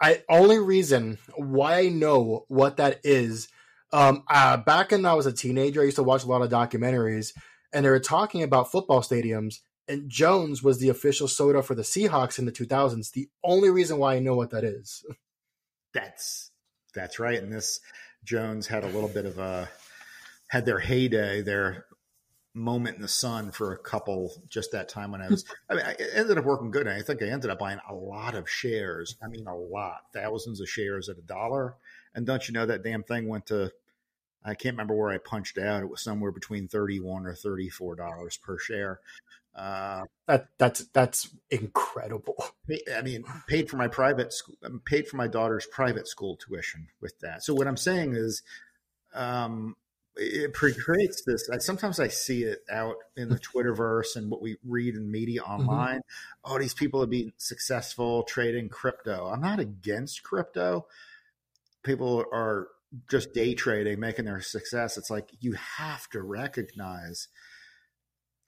[0.00, 3.48] I only reason why I know what that is.
[3.92, 6.50] Um, uh, back when I was a teenager, I used to watch a lot of
[6.50, 7.32] documentaries,
[7.72, 9.56] and they were talking about football stadiums.
[9.86, 13.10] And Jones was the official soda for the Seahawks in the 2000s.
[13.12, 15.04] The only reason why I know what that is.
[15.94, 16.50] That's
[16.94, 17.42] that's right.
[17.42, 17.80] And this
[18.24, 19.70] Jones had a little bit of a
[20.48, 21.86] had their heyday, their
[22.54, 25.84] moment in the sun for a couple just that time when I was I mean
[25.86, 26.86] I ended up working good.
[26.86, 29.16] I think I ended up buying a lot of shares.
[29.22, 31.76] I mean a lot, thousands of shares at a dollar.
[32.14, 33.72] And don't you know that damn thing went to
[34.48, 35.82] I can't remember where I punched out.
[35.82, 39.00] It was somewhere between thirty-one or thirty-four dollars per share.
[39.54, 42.36] Uh, that that's that's incredible.
[42.94, 46.88] I mean, paid for my private school, um, paid for my daughter's private school tuition
[47.00, 47.42] with that.
[47.42, 48.42] So what I'm saying is,
[49.14, 49.74] um,
[50.14, 51.48] it creates this.
[51.50, 55.42] I, sometimes I see it out in the Twitterverse and what we read in media
[55.42, 55.68] mm-hmm.
[55.68, 55.98] online.
[55.98, 56.52] Mm-hmm.
[56.52, 59.26] Oh, these people have been successful trading crypto.
[59.26, 60.86] I'm not against crypto.
[61.82, 62.68] People are
[63.10, 67.28] just day trading, making their success, it's like you have to recognize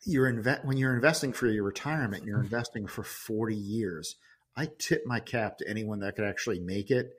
[0.04, 2.44] you're inve- when you're investing for your retirement, you're mm-hmm.
[2.44, 4.16] investing for 40 years.
[4.56, 7.12] I tip my cap to anyone that could actually make it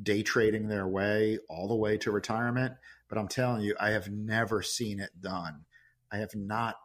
[0.00, 2.74] day trading their way all the way to retirement.
[3.08, 5.64] But I'm telling you, I have never seen it done.
[6.10, 6.76] I have not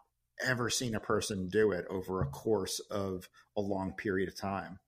[0.46, 4.80] ever seen a person do it over a course of a long period of time.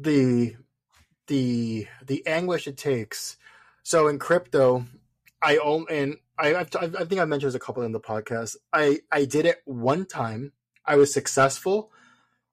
[0.00, 0.56] The
[1.32, 3.38] the the anguish it takes.
[3.82, 4.84] So in crypto,
[5.40, 8.56] I own and I I've, I think I mentioned this a couple in the podcast.
[8.70, 10.52] I I did it one time.
[10.84, 11.90] I was successful.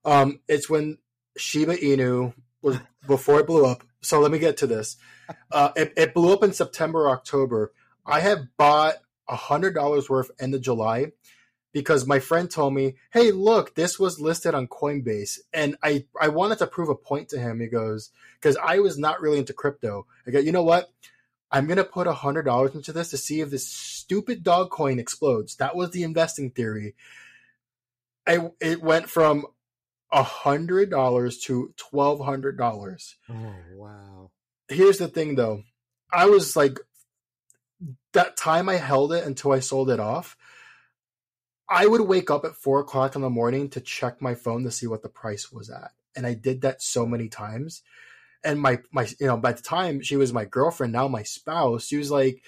[0.06, 0.98] Um, it's when
[1.36, 3.84] Shiba Inu was before it blew up.
[4.00, 4.96] So let me get to this.
[5.52, 7.74] Uh, it, it blew up in September, October.
[8.06, 8.96] I have bought
[9.28, 11.12] a hundred dollars worth end of July
[11.72, 16.30] because my friend told me, "Hey, look, this was listed on Coinbase," and I I
[16.30, 17.60] wanted to prove a point to him.
[17.60, 20.90] He goes, "Because I was not really into crypto." I go, "You know what?
[21.52, 25.00] I'm gonna put a hundred dollars into this to see if this stupid dog coin
[25.00, 26.96] explodes." That was the investing theory.
[28.26, 29.46] I it went from
[30.12, 33.16] a hundred dollars to twelve hundred dollars.
[33.30, 34.32] Oh wow!
[34.68, 35.64] Here's the thing, though.
[36.12, 36.80] I was like,
[38.14, 40.36] that time I held it until I sold it off.
[41.70, 44.72] I would wake up at four o'clock in the morning to check my phone to
[44.72, 47.84] see what the price was at, and I did that so many times.
[48.44, 51.86] And my my you know by the time she was my girlfriend, now my spouse,
[51.86, 52.42] she was like,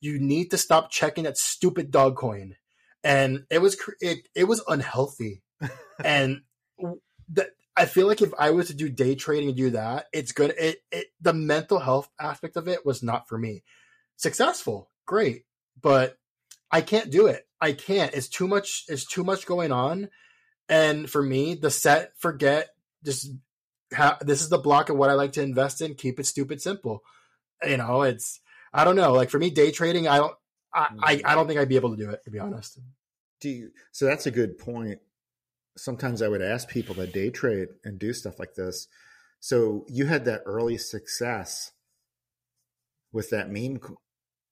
[0.00, 2.56] "You need to stop checking that stupid dog coin,"
[3.02, 5.42] and it was it it was unhealthy,
[6.04, 6.42] and
[7.30, 10.32] that I feel like if I was to do day trading and do that, it's
[10.32, 10.54] good.
[10.58, 13.64] It, it the mental health aspect of it was not for me.
[14.16, 15.46] Successful, great,
[15.80, 16.18] but
[16.70, 17.47] I can't do it.
[17.60, 18.14] I can't.
[18.14, 18.84] It's too much.
[18.88, 20.08] It's too much going on,
[20.68, 22.68] and for me, the set forget
[23.04, 23.30] just
[23.92, 25.94] ha- this is the block of what I like to invest in.
[25.94, 27.02] Keep it stupid simple.
[27.66, 28.40] You know, it's
[28.72, 29.12] I don't know.
[29.12, 30.34] Like for me, day trading, I don't.
[30.72, 31.22] I, I, mm.
[31.24, 32.78] I don't think I'd be able to do it to be honest.
[33.40, 33.70] Do you?
[33.92, 35.00] So that's a good point
[35.78, 38.88] sometimes I would ask people that day trade and do stuff like this.
[39.40, 41.72] So you had that early success
[43.12, 43.80] with that meme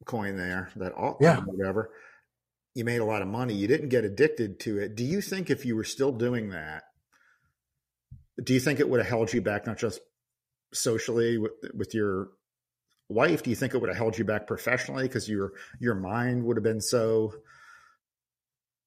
[0.04, 1.40] coin there, that alt yeah.
[1.40, 1.90] whatever.
[2.76, 3.54] You made a lot of money.
[3.54, 4.96] You didn't get addicted to it.
[4.96, 6.82] Do you think if you were still doing that,
[8.44, 9.98] do you think it would have held you back, not just
[10.74, 12.28] socially with, with your
[13.08, 13.42] wife?
[13.42, 16.58] Do you think it would have held you back professionally because your your mind would
[16.58, 17.32] have been so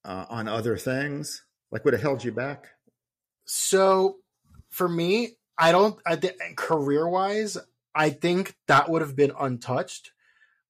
[0.06, 1.42] uh, on other things?
[1.72, 2.68] Like would have held you back?
[3.46, 4.18] So
[4.70, 6.00] for me, I don't.
[6.06, 7.58] I think career wise,
[7.96, 10.12] I think that would have been untouched.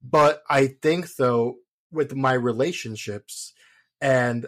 [0.02, 1.56] But I think though,
[1.92, 3.54] with my relationships,
[4.02, 4.48] and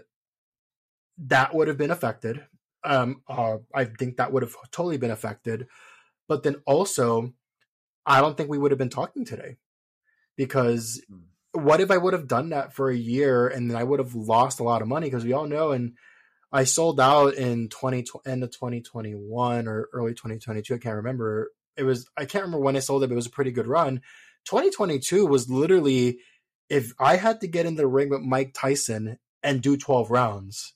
[1.18, 2.44] that would have been affected.
[2.84, 5.68] Um, uh, I think that would have totally been affected.
[6.28, 7.34] But then also,
[8.06, 9.58] I don't think we would have been talking today
[10.38, 11.22] because mm.
[11.52, 14.16] what if I would have done that for a year and then I would have
[14.16, 15.08] lost a lot of money?
[15.08, 15.94] Because we all know, and
[16.52, 20.74] I sold out in 20 end of 2021 or early 2022.
[20.74, 21.52] I can't remember.
[21.78, 23.68] It was I can't remember when I sold it, but it was a pretty good
[23.68, 24.02] run.
[24.46, 26.20] 2022 was literally
[26.72, 30.74] if I had to get in the ring with Mike Tyson and do 12 rounds,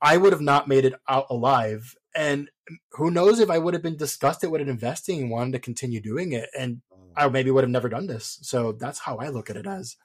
[0.00, 1.94] I would have not made it out alive.
[2.12, 2.50] And
[2.90, 6.32] who knows if I would have been disgusted with investing and wanted to continue doing
[6.32, 6.48] it.
[6.58, 6.82] And
[7.16, 8.40] I maybe would have never done this.
[8.42, 9.96] So that's how I look at it as.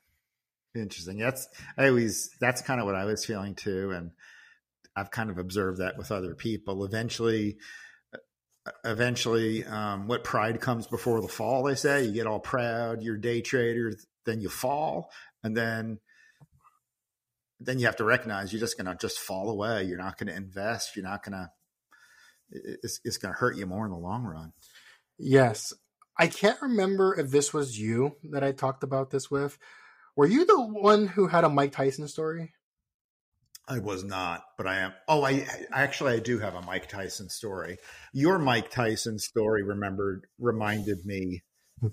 [0.75, 1.17] Interesting.
[1.17, 1.47] That's
[1.79, 3.89] I always that's kind of what I was feeling too.
[3.89, 4.11] And
[4.95, 6.85] I've kind of observed that with other people.
[6.85, 7.57] Eventually,
[8.83, 11.63] eventually, um, what pride comes before the fall.
[11.63, 13.93] They say you get all proud, you're day trader,
[14.27, 15.09] then you fall,
[15.43, 15.99] and then
[17.59, 19.83] then you have to recognize you're just going to just fall away.
[19.83, 20.95] You're not going to invest.
[20.95, 21.49] You're not going to.
[22.51, 24.53] It's, it's going to hurt you more in the long run.
[25.17, 25.73] Yes,
[26.17, 29.57] I can't remember if this was you that I talked about this with.
[30.15, 32.53] Were you the one who had a Mike Tyson story?
[33.67, 34.93] I was not, but I am.
[35.09, 37.77] Oh, I actually I do have a Mike Tyson story.
[38.13, 41.43] Your Mike Tyson story remembered reminded me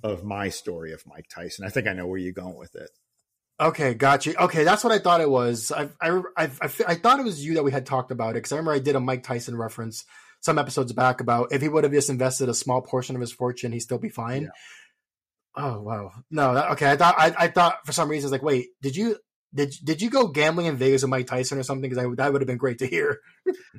[0.03, 1.65] of my story of Mike Tyson.
[1.65, 2.91] I think I know where you're going with it.
[3.61, 4.35] Okay, got you.
[4.39, 5.71] Okay, that's what I thought it was.
[5.71, 8.35] I I I, I, I thought it was you that we had talked about it
[8.35, 10.05] because I remember I did a Mike Tyson reference
[10.41, 13.33] some episodes back about if he would have just invested a small portion of his
[13.33, 14.43] fortune, he'd still be fine.
[14.43, 14.49] Yeah.
[15.57, 16.91] Oh wow, no, that, okay.
[16.91, 19.17] I thought I, I thought for some reason it's like, wait, did you
[19.55, 21.89] did did you go gambling in Vegas with Mike Tyson or something?
[21.89, 23.21] Because that would have been great to hear.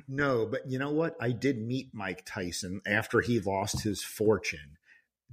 [0.08, 1.16] no, but you know what?
[1.20, 4.78] I did meet Mike Tyson after he lost his fortune.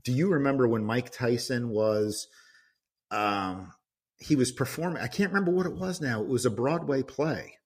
[0.04, 2.28] Do you remember when Mike Tyson was?
[3.12, 3.74] Um,
[4.18, 5.02] he was performing.
[5.02, 6.22] I can't remember what it was now.
[6.22, 7.58] It was a Broadway play.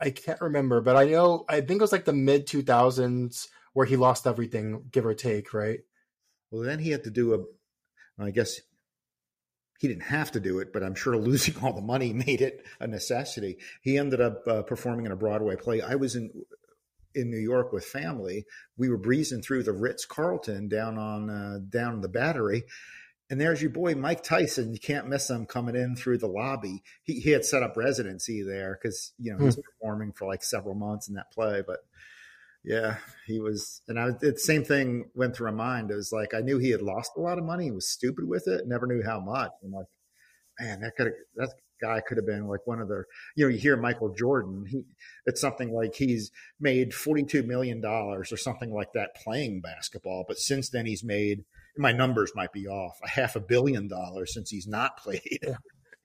[0.00, 1.44] I can't remember, but I know.
[1.48, 5.14] I think it was like the mid two thousands where he lost everything, give or
[5.14, 5.80] take, right?
[6.50, 8.22] Well, then he had to do a.
[8.22, 8.60] I guess
[9.78, 12.64] he didn't have to do it, but I'm sure losing all the money made it
[12.80, 13.58] a necessity.
[13.80, 15.80] He ended up uh, performing in a Broadway play.
[15.80, 16.30] I was in
[17.14, 18.44] in New York with family.
[18.76, 22.64] We were breezing through the Ritz Carlton down on uh, down the Battery,
[23.30, 24.72] and there's your boy Mike Tyson.
[24.72, 26.82] You can't miss him coming in through the lobby.
[27.02, 29.62] He, he had set up residency there because you know he was hmm.
[29.62, 31.78] performing for like several months in that play, but
[32.64, 35.90] yeah, he was, and I the same thing went through my mind.
[35.90, 37.64] It was like I knew he had lost a lot of money.
[37.64, 38.66] He was stupid with it.
[38.66, 39.50] Never knew how much.
[39.64, 39.86] I'm like,
[40.60, 43.04] man, that could that guy could have been like one of the,
[43.36, 44.84] you know, you hear Michael Jordan, he,
[45.26, 50.24] it's something like he's made $42 million or something like that playing basketball.
[50.26, 51.44] But since then, he's made,
[51.76, 55.40] my numbers might be off, a half a billion dollars since he's not played.
[55.42, 55.56] Yeah.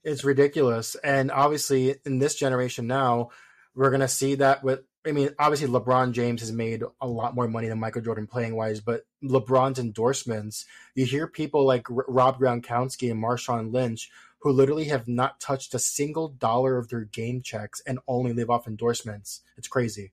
[0.03, 0.95] It's ridiculous.
[1.03, 3.29] And obviously, in this generation now,
[3.75, 7.33] we're going to see that with I mean, obviously LeBron James has made a lot
[7.33, 12.05] more money than Michael Jordan playing wise, but LeBron's endorsements, you hear people like R-
[12.09, 17.05] Rob Gronkowski and Marshawn Lynch who literally have not touched a single dollar of their
[17.05, 19.41] game checks and only live off endorsements.
[19.57, 20.11] It's crazy.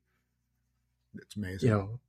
[1.15, 1.69] It's amazing.
[1.69, 2.01] You know,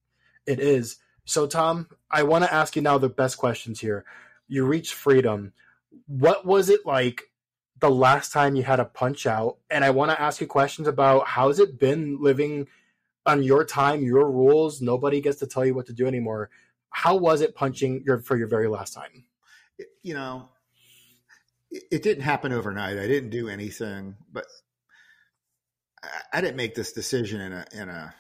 [0.46, 0.98] it is.
[1.26, 4.06] So Tom, I want to ask you now the best questions here.
[4.48, 5.54] You reached freedom.
[6.08, 7.24] What was it like
[7.80, 10.88] the last time you had a punch out and i want to ask you questions
[10.88, 12.68] about how's it been living
[13.26, 16.50] on your time your rules nobody gets to tell you what to do anymore
[16.90, 19.26] how was it punching your for your very last time
[20.02, 20.48] you know
[21.72, 24.46] it, didn't happen overnight i didn't do anything but
[26.04, 28.14] I, I didn't make this decision in a in a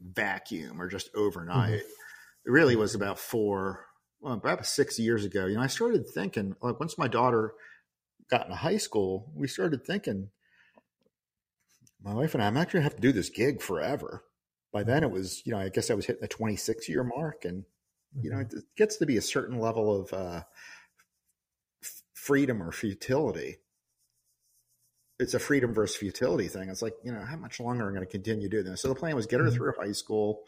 [0.00, 2.46] vacuum or just overnight mm-hmm.
[2.46, 3.86] it really was about four
[4.20, 7.54] well about six years ago you know i started thinking like once my daughter
[8.30, 10.30] got into high school, we started thinking,
[12.02, 14.24] my wife and I, I'm actually to have to do this gig forever.
[14.72, 17.44] By then, it was, you know, I guess I was hitting the 26 year mark,
[17.44, 17.64] and
[18.20, 18.58] you know, mm-hmm.
[18.58, 20.42] it gets to be a certain level of uh,
[22.26, 23.58] freedom or futility.
[25.18, 26.68] It's a freedom versus futility thing.
[26.68, 28.82] It's like, you know, how much longer am I going to continue doing this?
[28.82, 29.56] So the plan was get her mm-hmm.
[29.56, 30.42] through high school,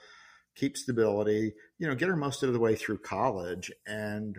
[0.55, 4.37] keep stability, you know, get her most of the way through college, and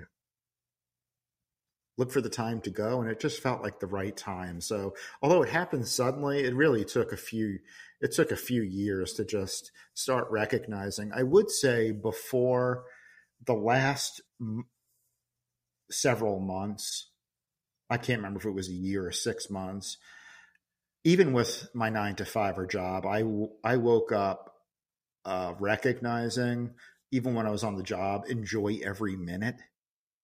[1.99, 4.93] look for the time to go and it just felt like the right time so
[5.21, 7.59] although it happened suddenly it really took a few
[7.99, 12.85] it took a few years to just start recognizing i would say before
[13.45, 14.65] the last m-
[15.91, 17.08] several months
[17.89, 19.97] i can't remember if it was a year or six months
[21.03, 23.23] even with my nine to five or job i
[23.63, 24.55] i woke up
[25.25, 26.71] uh, recognizing
[27.11, 29.55] even when i was on the job enjoy every minute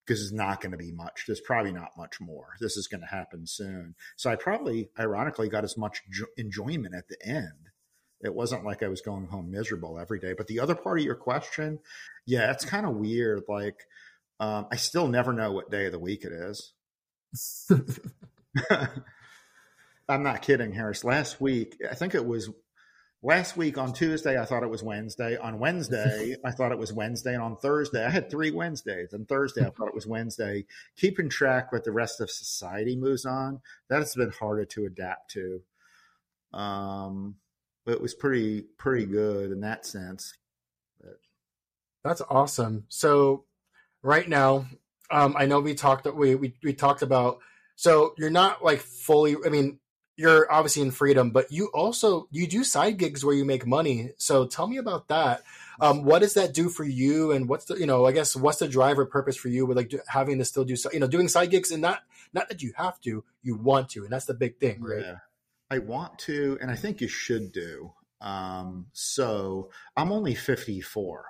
[0.05, 1.23] because it's not going to be much.
[1.25, 2.55] There's probably not much more.
[2.59, 3.95] This is going to happen soon.
[4.15, 7.69] So I probably, ironically, got as much jo- enjoyment at the end.
[8.21, 10.33] It wasn't like I was going home miserable every day.
[10.33, 11.79] But the other part of your question,
[12.25, 13.43] yeah, it's kind of weird.
[13.47, 13.85] Like,
[14.39, 16.73] um, I still never know what day of the week it is.
[20.07, 21.03] I'm not kidding, Harris.
[21.03, 22.49] Last week, I think it was
[23.25, 25.35] last week on Tuesday, I thought it was Wednesday.
[25.37, 27.33] On Wednesday, I thought it was Wednesday.
[27.33, 29.13] And on Thursday, I had three Wednesdays.
[29.13, 30.65] And Thursday, I thought it was Wednesday.
[30.95, 35.31] Keeping track what the rest of society moves on, that has been harder to adapt
[35.31, 35.61] to.
[36.53, 37.35] Um,
[37.83, 40.37] but it was pretty, pretty good in that sense.
[41.01, 41.19] But.
[42.03, 42.85] That's awesome.
[42.89, 43.45] So
[44.03, 44.67] right now,
[45.11, 47.39] um, I know we talked, we, we, we talked about,
[47.75, 49.79] so you're not like fully, I mean,
[50.17, 54.11] you're obviously in freedom, but you also you do side gigs where you make money.
[54.17, 55.43] So tell me about that.
[55.81, 57.31] Um, what does that do for you?
[57.33, 59.93] And what's the you know I guess what's the driver purpose for you with like
[60.07, 62.99] having to still do you know doing side gigs and not not that you have
[63.01, 65.01] to, you want to, and that's the big thing, right?
[65.01, 65.17] Yeah.
[65.69, 67.91] I want to, and I think you should do.
[68.21, 71.25] Um, so I'm only 54.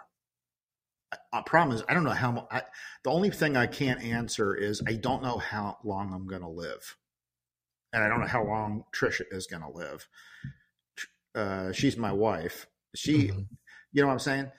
[1.33, 1.83] I, I promise.
[1.87, 2.47] I don't know how.
[2.51, 2.61] I,
[3.03, 6.49] the only thing I can't answer is I don't know how long I'm going to
[6.49, 6.95] live
[7.95, 10.07] and I don't know how long Trisha is going to live.
[11.33, 12.67] Uh, she's my wife.
[12.93, 13.39] She, mm-hmm.
[13.93, 14.51] you know what I'm saying?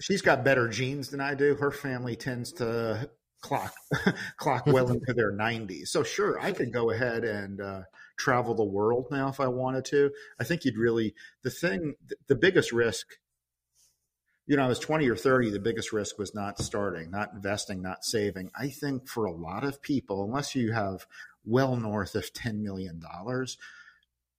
[0.00, 1.54] She's got better genes than I do.
[1.54, 3.10] Her family tends to
[3.42, 3.74] clock
[4.38, 5.88] clock well into their 90s.
[5.88, 7.82] So sure, I could go ahead and uh,
[8.18, 10.10] travel the world now if I wanted to.
[10.40, 11.94] I think you'd really the thing
[12.28, 13.06] the biggest risk
[14.46, 17.80] you know, I was 20 or 30, the biggest risk was not starting, not investing,
[17.80, 18.50] not saving.
[18.58, 21.06] I think for a lot of people, unless you have
[21.44, 23.00] well north of $10 million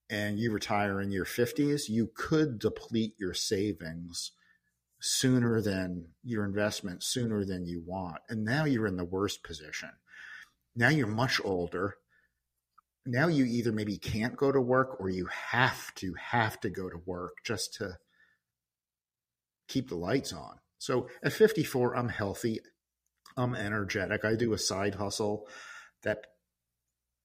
[0.09, 4.31] and you retire in your 50s, you could deplete your savings
[4.99, 8.19] sooner than your investment, sooner than you want.
[8.29, 9.89] And now you're in the worst position.
[10.75, 11.95] Now you're much older.
[13.05, 16.89] Now you either maybe can't go to work or you have to have to go
[16.89, 17.97] to work just to
[19.73, 20.59] keep the lights on.
[20.77, 22.59] So at 54, I'm healthy.
[23.35, 24.23] I'm energetic.
[24.23, 25.47] I do a side hustle
[26.03, 26.27] that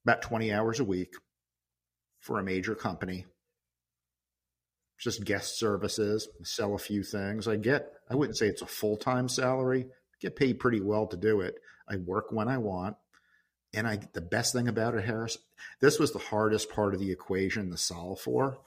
[0.04, 1.12] about 20 hours a week
[2.20, 3.26] for a major company.
[4.98, 7.46] Just guest services, sell a few things.
[7.46, 11.06] I get, I wouldn't say it's a full time salary, I get paid pretty well
[11.08, 11.56] to do it.
[11.88, 12.96] I work when I want.
[13.74, 15.36] And I, the best thing about it, Harris,
[15.80, 18.58] this was the hardest part of the equation to solve for.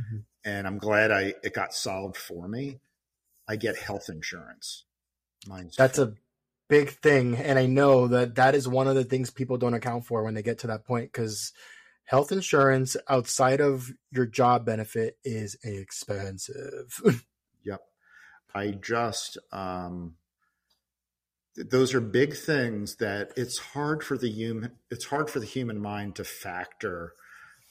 [0.00, 0.16] Mm-hmm.
[0.44, 2.80] And I'm glad I, it got solved for me.
[3.48, 4.84] I get health insurance.
[5.46, 6.14] Mine's That's a
[6.68, 10.04] big thing and i know that that is one of the things people don't account
[10.04, 11.54] for when they get to that point because
[12.08, 17.02] health insurance outside of your job benefit is expensive.
[17.64, 17.80] yep.
[18.54, 20.14] I just um
[21.54, 25.80] those are big things that it's hard for the human it's hard for the human
[25.80, 27.12] mind to factor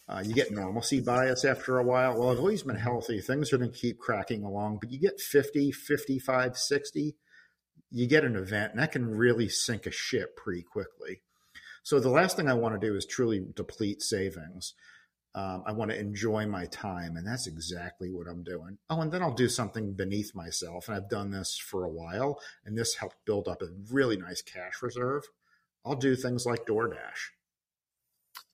[0.10, 3.58] uh, you get normalcy bias after a while well i've always been healthy things are
[3.58, 7.16] going to keep cracking along but you get 50 55 60
[7.92, 11.22] you get an event and that can really sink a ship pretty quickly
[11.84, 14.74] so the last thing i want to do is truly deplete savings
[15.38, 17.16] um, I want to enjoy my time.
[17.16, 18.80] And that's exactly what I'm doing.
[18.90, 20.88] Oh, and then I'll do something beneath myself.
[20.88, 24.42] And I've done this for a while, and this helped build up a really nice
[24.42, 25.26] cash reserve.
[25.86, 27.37] I'll do things like DoorDash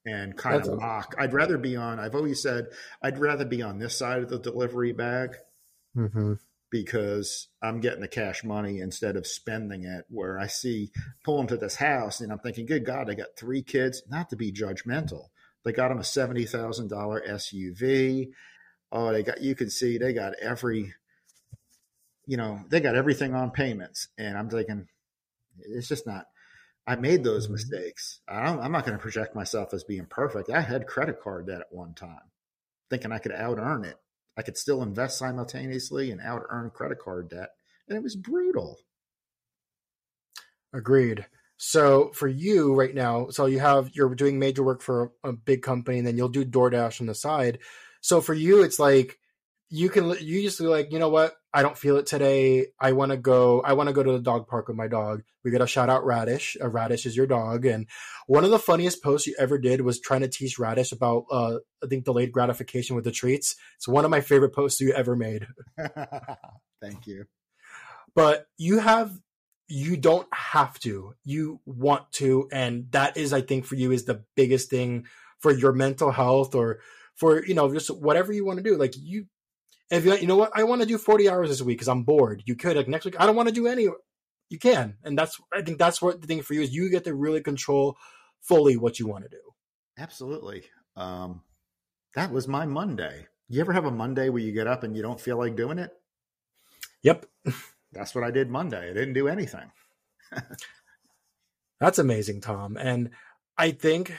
[0.05, 1.15] and kind that's of mock.
[1.17, 2.67] I'd rather be on, I've always said,
[3.01, 5.35] I'd rather be on this side of the delivery bag.
[5.95, 6.33] Mm-hmm
[6.73, 10.05] because I'm getting the cash money instead of spending it.
[10.09, 10.89] Where I see
[11.23, 14.01] pulling to this house and I'm thinking, good God, I got three kids.
[14.09, 15.27] Not to be judgmental,
[15.63, 18.29] they got him a seventy thousand dollar SUV.
[18.91, 20.95] Oh, they got you can see they got every,
[22.25, 24.87] you know, they got everything on payments, and I'm thinking,
[25.59, 26.25] it's just not.
[26.85, 27.53] I made those mm-hmm.
[27.53, 28.19] mistakes.
[28.27, 30.49] I am not going to project myself as being perfect.
[30.49, 32.31] I had credit card debt at one time,
[32.89, 33.97] thinking I could out earn it.
[34.37, 37.49] I could still invest simultaneously and out earn credit card debt,
[37.87, 38.79] and it was brutal.
[40.73, 41.25] Agreed.
[41.57, 45.61] So for you right now, so you have you're doing major work for a big
[45.61, 47.59] company, and then you'll do DoorDash on the side.
[48.01, 49.19] So for you, it's like
[49.69, 52.67] you can you just like you know what I don't feel it today.
[52.79, 53.61] I want to go.
[53.61, 55.21] I want to go to the dog park with my dog.
[55.43, 56.57] We got to shout out Radish.
[56.59, 57.87] Uh, Radish is your dog, and
[58.25, 61.57] one of the funniest posts you ever did was trying to teach Radish about uh,
[61.83, 63.55] I think delayed gratification with the treats.
[63.75, 65.45] It's one of my favorite posts you ever made.
[66.81, 67.25] Thank you.
[68.15, 69.11] But you have
[69.67, 74.03] you don't have to you want to and that is i think for you is
[74.03, 75.05] the biggest thing
[75.39, 76.79] for your mental health or
[77.15, 79.25] for you know just whatever you want to do like you
[79.91, 82.03] if you, you know what i want to do 40 hours this week because i'm
[82.03, 83.87] bored you could like next week i don't want to do any
[84.49, 87.03] you can and that's i think that's what the thing for you is you get
[87.05, 87.97] to really control
[88.41, 89.41] fully what you want to do
[89.97, 90.63] absolutely
[90.95, 91.41] um
[92.15, 95.01] that was my monday you ever have a monday where you get up and you
[95.01, 95.91] don't feel like doing it
[97.01, 97.25] yep
[97.93, 98.89] that's what I did Monday.
[98.89, 99.71] I didn't do anything.
[101.79, 102.75] that's amazing, Tom.
[102.77, 103.11] And
[103.57, 104.13] I think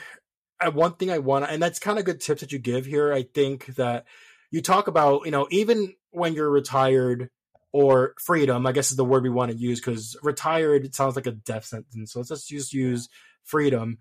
[0.60, 3.12] uh, one thing I want, and that's kind of good tips that you give here.
[3.12, 4.06] I think that
[4.55, 7.28] you talk about, you know, even when you're retired
[7.72, 11.26] or freedom, I guess is the word we want to use because retired sounds like
[11.26, 12.12] a death sentence.
[12.12, 13.09] So let's just use
[13.42, 13.98] freedom.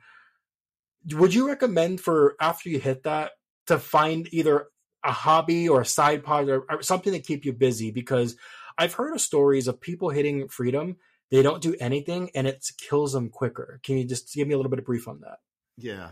[1.12, 3.32] Would you recommend for after you hit that
[3.66, 4.68] to find either
[5.04, 7.90] a hobby or a side project or something to keep you busy?
[7.90, 8.36] Because
[8.78, 10.98] I've heard of stories of people hitting freedom.
[11.32, 13.80] They don't do anything and it kills them quicker.
[13.82, 15.40] Can you just give me a little bit of brief on that?
[15.80, 16.12] Yeah.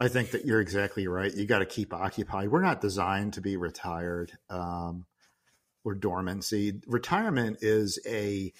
[0.00, 1.34] I think that you're exactly right.
[1.34, 2.50] You got to keep occupied.
[2.50, 5.06] We're not designed to be retired um,
[5.84, 6.80] or dormancy.
[6.86, 8.52] Retirement is a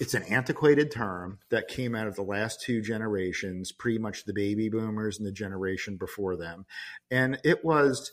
[0.00, 4.32] it's an antiquated term that came out of the last two generations, pretty much the
[4.32, 6.66] baby boomers and the generation before them,
[7.10, 8.10] and it was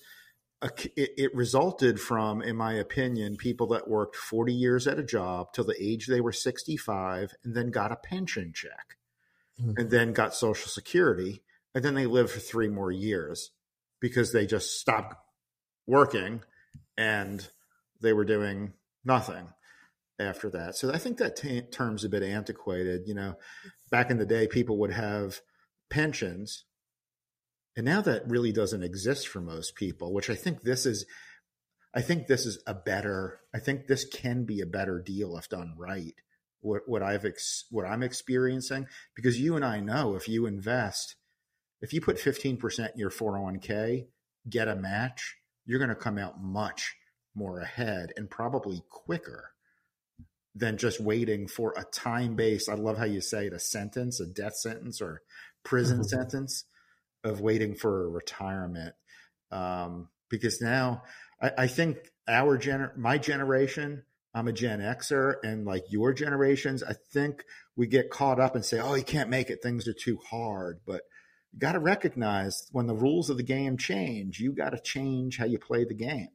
[0.61, 5.53] it, it, resulted from, in my opinion, people that worked 40 years at a job
[5.53, 8.97] till the age they were 65 and then got a pension check
[9.59, 9.71] mm-hmm.
[9.77, 11.41] and then got Social Security.
[11.73, 13.51] And then they lived for three more years
[13.99, 15.15] because they just stopped
[15.87, 16.41] working
[16.97, 17.47] and
[18.01, 18.73] they were doing
[19.05, 19.47] nothing
[20.19, 20.75] after that.
[20.75, 23.03] So I think that t- term's a bit antiquated.
[23.05, 23.35] You know,
[23.89, 25.39] back in the day, people would have
[25.89, 26.65] pensions
[27.75, 31.05] and now that really doesn't exist for most people, which I think this is
[31.93, 35.49] I think this is a better I think this can be a better deal if
[35.49, 36.15] done right.
[36.59, 41.15] What what I've ex, what I'm experiencing because you and I know if you invest
[41.81, 44.05] if you put 15% in your 401k,
[44.49, 46.95] get a match, you're going to come out much
[47.35, 49.51] more ahead and probably quicker
[50.53, 54.19] than just waiting for a time based I love how you say it a sentence,
[54.19, 55.21] a death sentence or
[55.63, 56.19] prison mm-hmm.
[56.19, 56.65] sentence
[57.23, 58.93] of waiting for a retirement.
[59.51, 61.03] Um, because now
[61.41, 64.03] I, I think our gener my generation
[64.33, 67.43] I'm a Gen Xer and like your generations I think
[67.75, 69.61] we get caught up and say oh you can't make it.
[69.63, 70.79] Things are too hard.
[70.85, 71.01] But
[71.53, 75.37] you got to recognize when the rules of the game change you got to change
[75.37, 76.29] how you play the game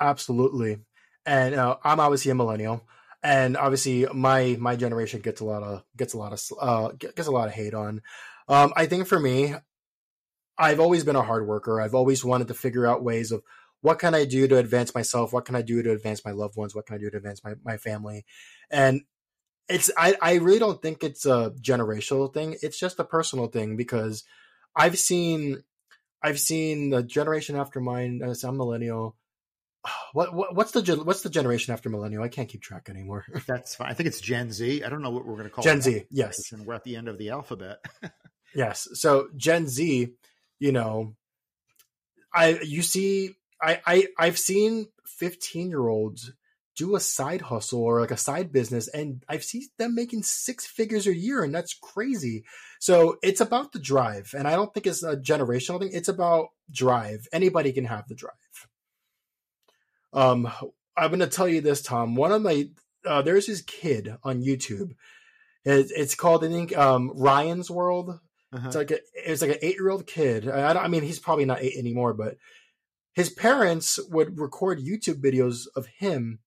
[0.00, 0.78] absolutely
[1.24, 2.86] and uh, I'm obviously a millennial
[3.22, 7.26] and obviously my my generation gets a lot of gets a lot of uh, gets
[7.26, 8.02] a lot of hate on
[8.48, 9.54] um, I think for me,
[10.58, 11.80] I've always been a hard worker.
[11.80, 13.42] I've always wanted to figure out ways of
[13.82, 15.32] what can I do to advance myself?
[15.32, 16.74] What can I do to advance my loved ones?
[16.74, 18.24] What can I do to advance my, my family?
[18.70, 19.02] And
[19.68, 22.56] it's I, I really don't think it's a generational thing.
[22.62, 24.24] It's just a personal thing because
[24.74, 25.62] I've seen
[26.22, 28.20] I've seen the generation after mine.
[28.22, 29.16] As I'm millennial.
[30.12, 32.22] What, what what's the what's the generation after millennial?
[32.22, 33.24] I can't keep track anymore.
[33.46, 33.88] That's fine.
[33.88, 34.82] I think it's Gen Z.
[34.82, 35.82] I don't know what we're going to call Gen it.
[35.82, 36.04] Z.
[36.10, 37.84] Yes, And we're at the end of the alphabet.
[38.54, 38.88] yes.
[38.94, 40.08] So Gen Z,
[40.58, 41.14] you know,
[42.34, 46.32] I you see, I I I've seen 15 year olds
[46.76, 50.66] do a side hustle or like a side business and I've seen them making six
[50.66, 52.44] figures a year and that's crazy.
[52.80, 55.90] So it's about the drive and I don't think it's a generational thing.
[55.92, 57.26] It's about drive.
[57.32, 58.34] Anybody can have the drive.
[60.12, 60.50] Um,
[60.96, 62.68] I'm going to tell you this, Tom, one of my,
[63.06, 64.92] uh, there's this kid on YouTube.
[65.64, 68.18] It, it's called, I think, um, Ryan's World.
[68.52, 68.66] Uh-huh.
[68.66, 70.48] It's like a, it's like an eight year old kid.
[70.48, 72.36] I, don't I mean, he's probably not eight anymore, but
[73.14, 76.38] his parents would record YouTube videos of him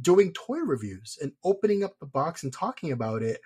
[0.00, 3.40] doing toy reviews and opening up the box and talking about it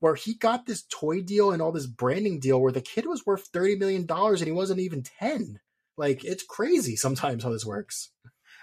[0.00, 3.24] where he got this toy deal and all this branding deal where the kid was
[3.24, 5.60] worth 30 million dollars and he wasn't even 10
[5.96, 8.10] like it's crazy sometimes how this works.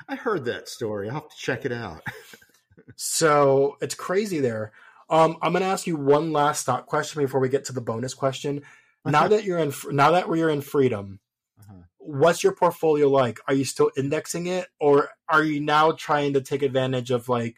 [0.07, 1.07] I heard that story.
[1.07, 2.01] I'll have to check it out.
[2.95, 4.71] So it's crazy there.
[5.09, 7.81] Um, i'm going to ask you one last thought question before we get to the
[7.81, 8.63] bonus question.
[9.05, 11.19] Now that you're in now that we're in freedom
[11.99, 13.39] what's your portfolio like?
[13.47, 17.57] Are you still indexing it, or are you now trying to take advantage of like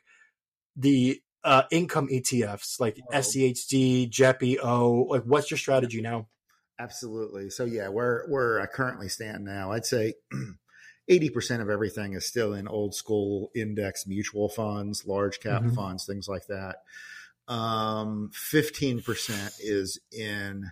[0.76, 3.18] the uh, income ETFs like oh.
[3.18, 6.28] SCHD, JEPI, Like, what's your strategy now?
[6.80, 7.50] Absolutely.
[7.50, 10.16] So yeah, where where I currently stand now, I'd say.
[11.10, 15.74] 80% of everything is still in old school index mutual funds, large cap mm-hmm.
[15.74, 16.78] funds, things like that.
[17.48, 20.72] Um, 15% is in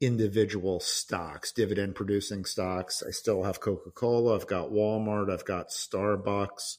[0.00, 3.02] individual stocks, dividend producing stocks.
[3.06, 4.34] I still have Coca Cola.
[4.34, 5.32] I've got Walmart.
[5.32, 6.76] I've got Starbucks.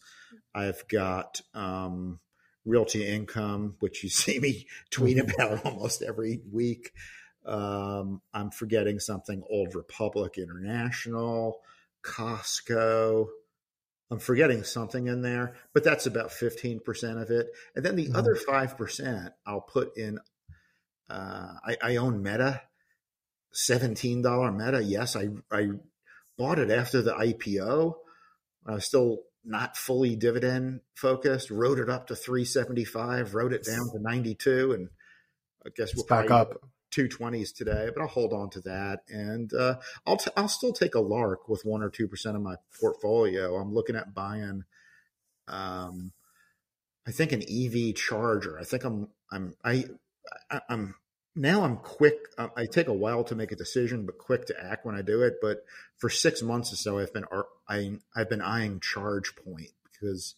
[0.53, 2.20] I've got um,
[2.65, 5.32] Realty Income, which you see me tweet mm-hmm.
[5.32, 6.91] about almost every week.
[7.45, 11.61] Um, I'm forgetting something Old Republic International,
[12.03, 13.28] Costco.
[14.09, 17.47] I'm forgetting something in there, but that's about 15% of it.
[17.76, 18.15] And then the mm-hmm.
[18.15, 20.20] other 5% I'll put in.
[21.09, 22.61] Uh, I, I own Meta
[23.53, 24.83] $17 Meta.
[24.83, 25.69] Yes, I, I
[26.37, 27.95] bought it after the IPO.
[28.65, 33.89] I was still not fully dividend focused, wrote it up to 375, wrote it down
[33.91, 34.73] to 92.
[34.73, 34.89] And
[35.65, 38.99] I guess we'll back up 220s today, but I'll hold on to that.
[39.09, 39.75] And uh,
[40.05, 43.55] I'll, t- I'll still take a lark with one or 2% of my portfolio.
[43.55, 44.63] I'm looking at buying,
[45.47, 46.11] um,
[47.07, 48.59] I think an EV charger.
[48.59, 49.85] I think I'm, I'm, I,
[50.51, 50.95] I I'm
[51.38, 52.15] now I'm quick.
[52.38, 55.01] Uh, I take a while to make a decision, but quick to act when I
[55.01, 55.35] do it.
[55.41, 55.63] But
[55.97, 57.25] for six months or so, I've been
[57.69, 60.35] I've been eyeing ChargePoint because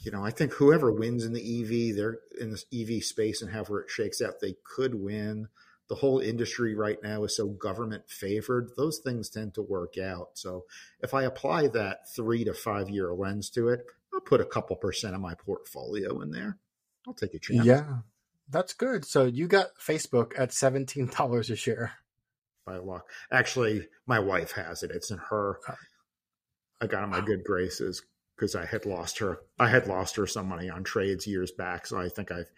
[0.00, 3.50] you know I think whoever wins in the EV, they're in this EV space and
[3.50, 5.48] however it shakes out, they could win.
[5.88, 10.30] The whole industry right now is so government favored; those things tend to work out.
[10.34, 10.66] So
[11.00, 14.76] if I apply that three to five year lens to it, I'll put a couple
[14.76, 16.58] percent of my portfolio in there.
[17.06, 17.64] I'll take a chance.
[17.64, 17.98] Yeah,
[18.48, 19.04] that's good.
[19.04, 21.92] So you got Facebook at seventeen dollars a share.
[22.64, 24.92] By luck, actually, my wife has it.
[24.94, 25.58] It's in her.
[26.80, 28.02] I got in my good graces
[28.36, 29.38] because I had lost her.
[29.58, 32.50] I had lost her some money on trades years back, so I think I've.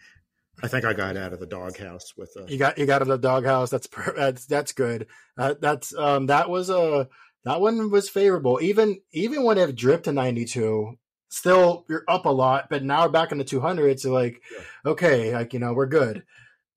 [0.63, 2.49] I think I got out of the doghouse with a.
[2.49, 3.69] You got you got out of the doghouse.
[3.69, 5.07] That's that's that's good.
[5.37, 7.09] Uh, that's um that was a
[7.43, 8.59] that one was favorable.
[8.61, 10.97] Even even when it dripped to ninety two,
[11.29, 14.01] still you're up a lot, but now we're back in the 200s.
[14.01, 14.91] So like, yeah.
[14.91, 16.23] okay, like you know, we're good.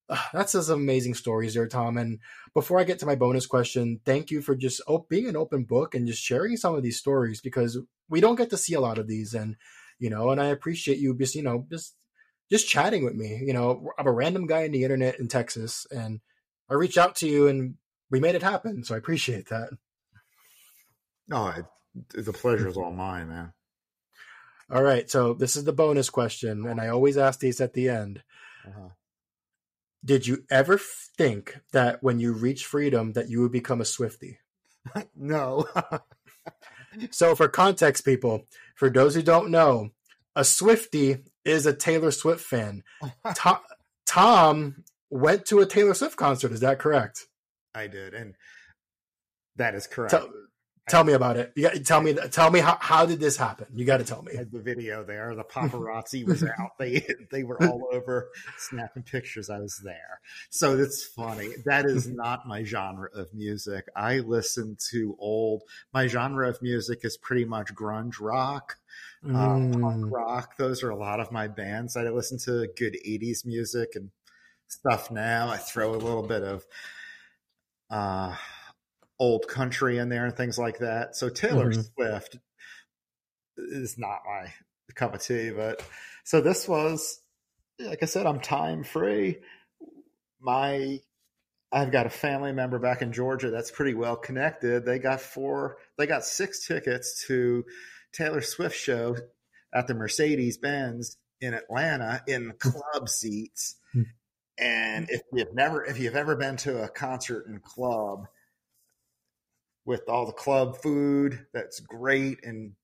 [0.09, 1.99] Uh, that's just amazing stories there, Tom.
[1.99, 2.19] And
[2.55, 5.65] before I get to my bonus question, thank you for just op- being an open
[5.65, 7.79] book and just sharing some of these stories because
[8.09, 9.57] we don't get to see a lot of these, and
[9.99, 11.95] you know, and I appreciate you just you know just
[12.51, 13.43] just chatting with me.
[13.45, 16.21] You know, I'm a random guy in the internet in Texas, and
[16.71, 17.75] I reached out to you, and
[18.11, 18.85] we made it happen.
[18.85, 19.71] So I appreciate that.
[21.29, 21.63] No, oh,
[22.15, 23.53] the pleasure is all mine, man.
[24.71, 27.89] All right, so this is the bonus question, and I always ask these at the
[27.89, 28.23] end.
[28.67, 28.91] Uh-huh.
[30.05, 34.39] Did you ever think that when you reach freedom that you would become a Swifty?
[35.17, 35.67] no.
[37.11, 38.45] so, for context, people,
[38.75, 39.91] for those who don't know,
[40.37, 42.83] a Swifty is a Taylor Swift fan.
[43.35, 43.59] Tom,
[44.07, 46.53] Tom went to a Taylor Swift concert.
[46.53, 47.27] Is that correct?
[47.75, 48.35] I did, and
[49.57, 50.11] that is correct.
[50.11, 50.31] Tell,
[50.89, 51.53] Tell me about it.
[51.55, 53.67] You got tell me tell me how, how did this happen?
[53.75, 54.33] You got to tell me.
[54.33, 55.35] the video there.
[55.35, 56.79] The paparazzi was out.
[56.79, 59.51] They they were all over snapping pictures.
[59.51, 60.21] I was there.
[60.51, 61.51] So it's funny.
[61.65, 63.87] That is not my genre of music.
[63.95, 65.63] I listen to old.
[65.93, 68.77] My genre of music is pretty much grunge rock,
[69.25, 69.35] mm.
[69.35, 70.11] um, punk mm.
[70.11, 70.57] rock.
[70.57, 71.97] Those are a lot of my bands.
[71.97, 74.11] I listen to good '80s music and
[74.69, 75.49] stuff now.
[75.49, 76.67] I throw a little bit of
[77.91, 78.37] uh,
[79.19, 81.17] old country in there and things like that.
[81.17, 81.81] So Taylor mm-hmm.
[81.81, 82.39] Swift
[83.57, 84.53] is not my
[84.95, 85.83] cup of tea, but
[86.25, 87.21] so this was,
[87.79, 89.39] like I said, I'm time free.
[90.41, 91.01] My
[91.71, 94.87] I've got a family member back in Georgia that's pretty well connected.
[94.87, 97.65] They got four, they got six tickets to
[98.13, 99.17] Taylor Swift show
[99.75, 103.77] at the Mercedes Benz in Atlanta in club seats.
[103.93, 104.03] Hmm.
[104.59, 108.27] And if you've never, if you've ever been to a concert in club
[109.89, 112.75] with all the club food, that's great, and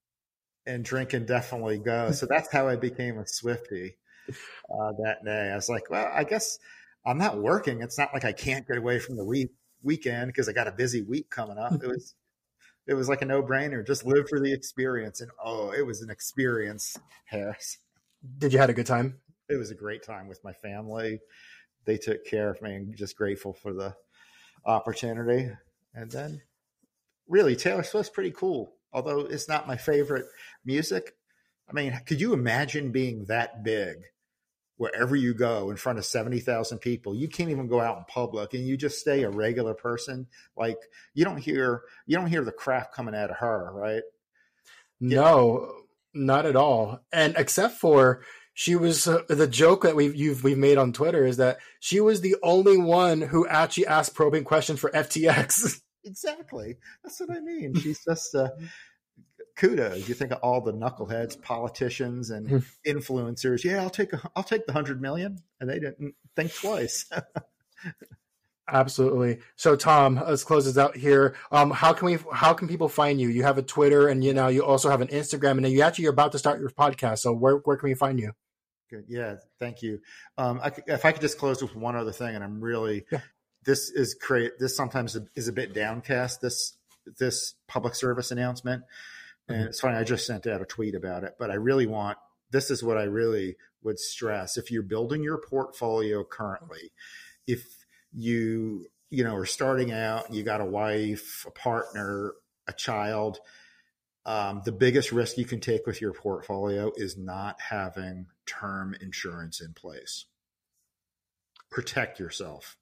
[0.67, 2.11] and drinking definitely go.
[2.13, 3.99] So that's how I became a Swifty
[4.31, 5.51] uh, that day.
[5.53, 6.59] I was like, well, I guess
[7.05, 7.83] I'm not working.
[7.83, 9.51] It's not like I can't get away from the week
[9.83, 11.75] weekend because I got a busy week coming up.
[11.75, 12.15] It was
[12.87, 13.87] it was like a no brainer.
[13.87, 16.97] Just live for the experience, and oh, it was an experience,
[17.27, 17.77] Harris.
[18.39, 19.21] Did you had a good time?
[19.51, 21.21] It was a great time with my family.
[21.85, 23.95] They took care of me, and just grateful for the
[24.65, 25.51] opportunity.
[25.93, 26.41] And then,
[27.29, 28.75] really, Taylor Swift's pretty cool.
[28.93, 30.27] Although it's not my favorite
[30.65, 31.15] music.
[31.69, 33.97] I mean, could you imagine being that big
[34.77, 37.15] wherever you go in front of 70,000 people.
[37.15, 40.27] You can't even go out in public and you just stay a regular person.
[40.57, 40.79] Like
[41.15, 44.03] you don't hear, you don't hear the crap coming out of her, right?
[45.01, 45.73] No,
[46.13, 47.01] not at all.
[47.13, 48.23] And except for
[48.53, 52.01] she was uh, the joke that we've you've we've made on Twitter is that she
[52.01, 55.81] was the only one who actually asked probing questions for FTX.
[56.05, 56.77] Exactly.
[57.03, 57.75] That's what I mean.
[57.81, 58.51] She's just uh,
[59.57, 60.09] kudos.
[60.09, 62.59] You think of all the knuckleheads, politicians, and hmm.
[62.87, 63.65] influencers.
[63.65, 67.07] Yeah, I'll take a, I'll take the hundred million, and they didn't think twice.
[68.69, 69.41] Absolutely.
[69.57, 71.37] So, Tom, let's close this out here.
[71.53, 72.19] Um, how can we?
[72.33, 73.29] How can people find you?
[73.29, 76.05] You have a Twitter, and you know you also have an Instagram, and you actually
[76.05, 77.19] you're about to start your podcast.
[77.19, 78.33] So, where where can we find you?
[78.91, 79.05] Good.
[79.09, 79.37] Yeah.
[79.59, 80.01] Thank you.
[80.39, 83.21] Um, I, if I could just close with one other thing, and I'm really yeah.
[83.65, 86.41] This is create this sometimes is a bit downcast.
[86.41, 86.77] This
[87.19, 88.85] this public service announcement
[89.49, 92.19] and it's funny, I just sent out a tweet about it, but I really want
[92.51, 94.57] this is what I really would stress.
[94.57, 96.93] If you're building your portfolio currently,
[97.47, 97.65] if
[98.13, 102.33] you, you know, are starting out, you got a wife, a partner,
[102.67, 103.39] a child,
[104.25, 109.61] um, the biggest risk you can take with your portfolio is not having term insurance
[109.61, 110.25] in place.
[111.71, 112.79] Protect yourself.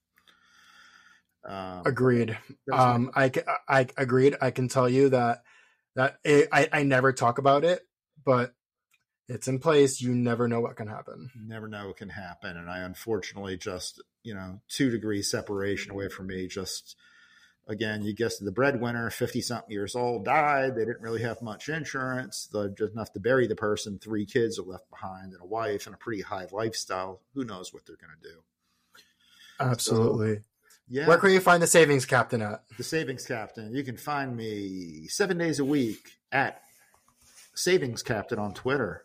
[1.45, 2.39] Um, agreed.
[2.73, 3.31] Um, I,
[3.69, 4.37] I agreed.
[4.41, 5.43] I can tell you that
[5.97, 7.83] that it, I I never talk about it,
[8.25, 8.55] but
[9.29, 10.01] it's in place.
[10.01, 11.31] You never know what can happen.
[11.35, 16.09] never know what can happen, and I unfortunately just you know two degrees separation away
[16.09, 16.47] from me.
[16.47, 16.97] Just
[17.67, 20.77] again, you guessed the breadwinner, fifty something years old, died.
[20.77, 22.49] They didn't really have much insurance.
[22.53, 23.99] They're just enough to bury the person.
[23.99, 27.21] Three kids are left behind, and a wife, and a pretty high lifestyle.
[27.35, 28.43] Who knows what they're going to do?
[29.61, 30.37] Absolutely.
[30.37, 30.43] So,
[30.93, 31.07] yeah.
[31.07, 32.65] Where can you find the savings captain at?
[32.77, 33.75] The savings captain.
[33.75, 36.61] You can find me seven days a week at
[37.55, 39.05] savings captain on Twitter.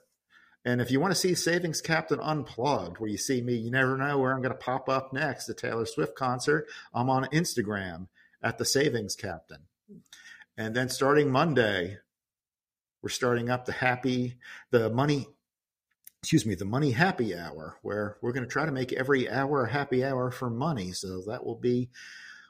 [0.66, 3.96] And if you want to see Savings Captain Unplugged, where you see me, you never
[3.96, 5.46] know where I'm going to pop up next.
[5.46, 6.68] The Taylor Swift concert.
[6.94, 8.08] I'm on Instagram
[8.44, 9.62] at the Savings Captain.
[10.58, 12.00] And then starting Monday,
[13.02, 14.40] we're starting up the happy,
[14.72, 15.28] the money
[16.22, 19.64] excuse me, the Money Happy Hour, where we're going to try to make every hour
[19.64, 20.92] a happy hour for money.
[20.92, 21.90] So that will be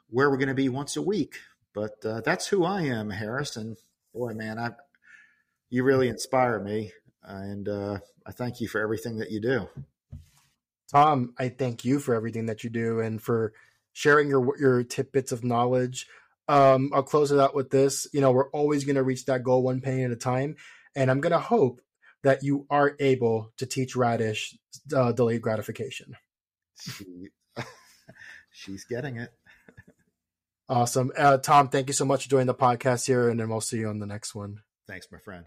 [0.08, 1.36] where we're going to be once a week.
[1.74, 3.56] But uh, that's who I am, Harris.
[3.56, 3.76] And
[4.12, 4.70] boy, man, I
[5.70, 6.92] you really inspire me,
[7.22, 9.68] and uh, I thank you for everything that you do.
[10.90, 13.52] Tom, I thank you for everything that you do and for
[13.92, 16.06] sharing your your tidbits of knowledge.
[16.48, 18.06] Um, I'll close it out with this.
[18.14, 20.56] You know, we're always going to reach that goal one penny at a time,
[20.96, 21.82] and I'm going to hope
[22.22, 24.56] that you are able to teach Radish
[24.94, 26.16] uh, delayed gratification.
[26.80, 27.28] She,
[28.50, 29.32] she's getting it.
[30.68, 31.12] awesome.
[31.16, 33.78] Uh, Tom, thank you so much for joining the podcast here, and then we'll see
[33.78, 34.60] you on the next one.
[34.86, 35.46] Thanks, my friend.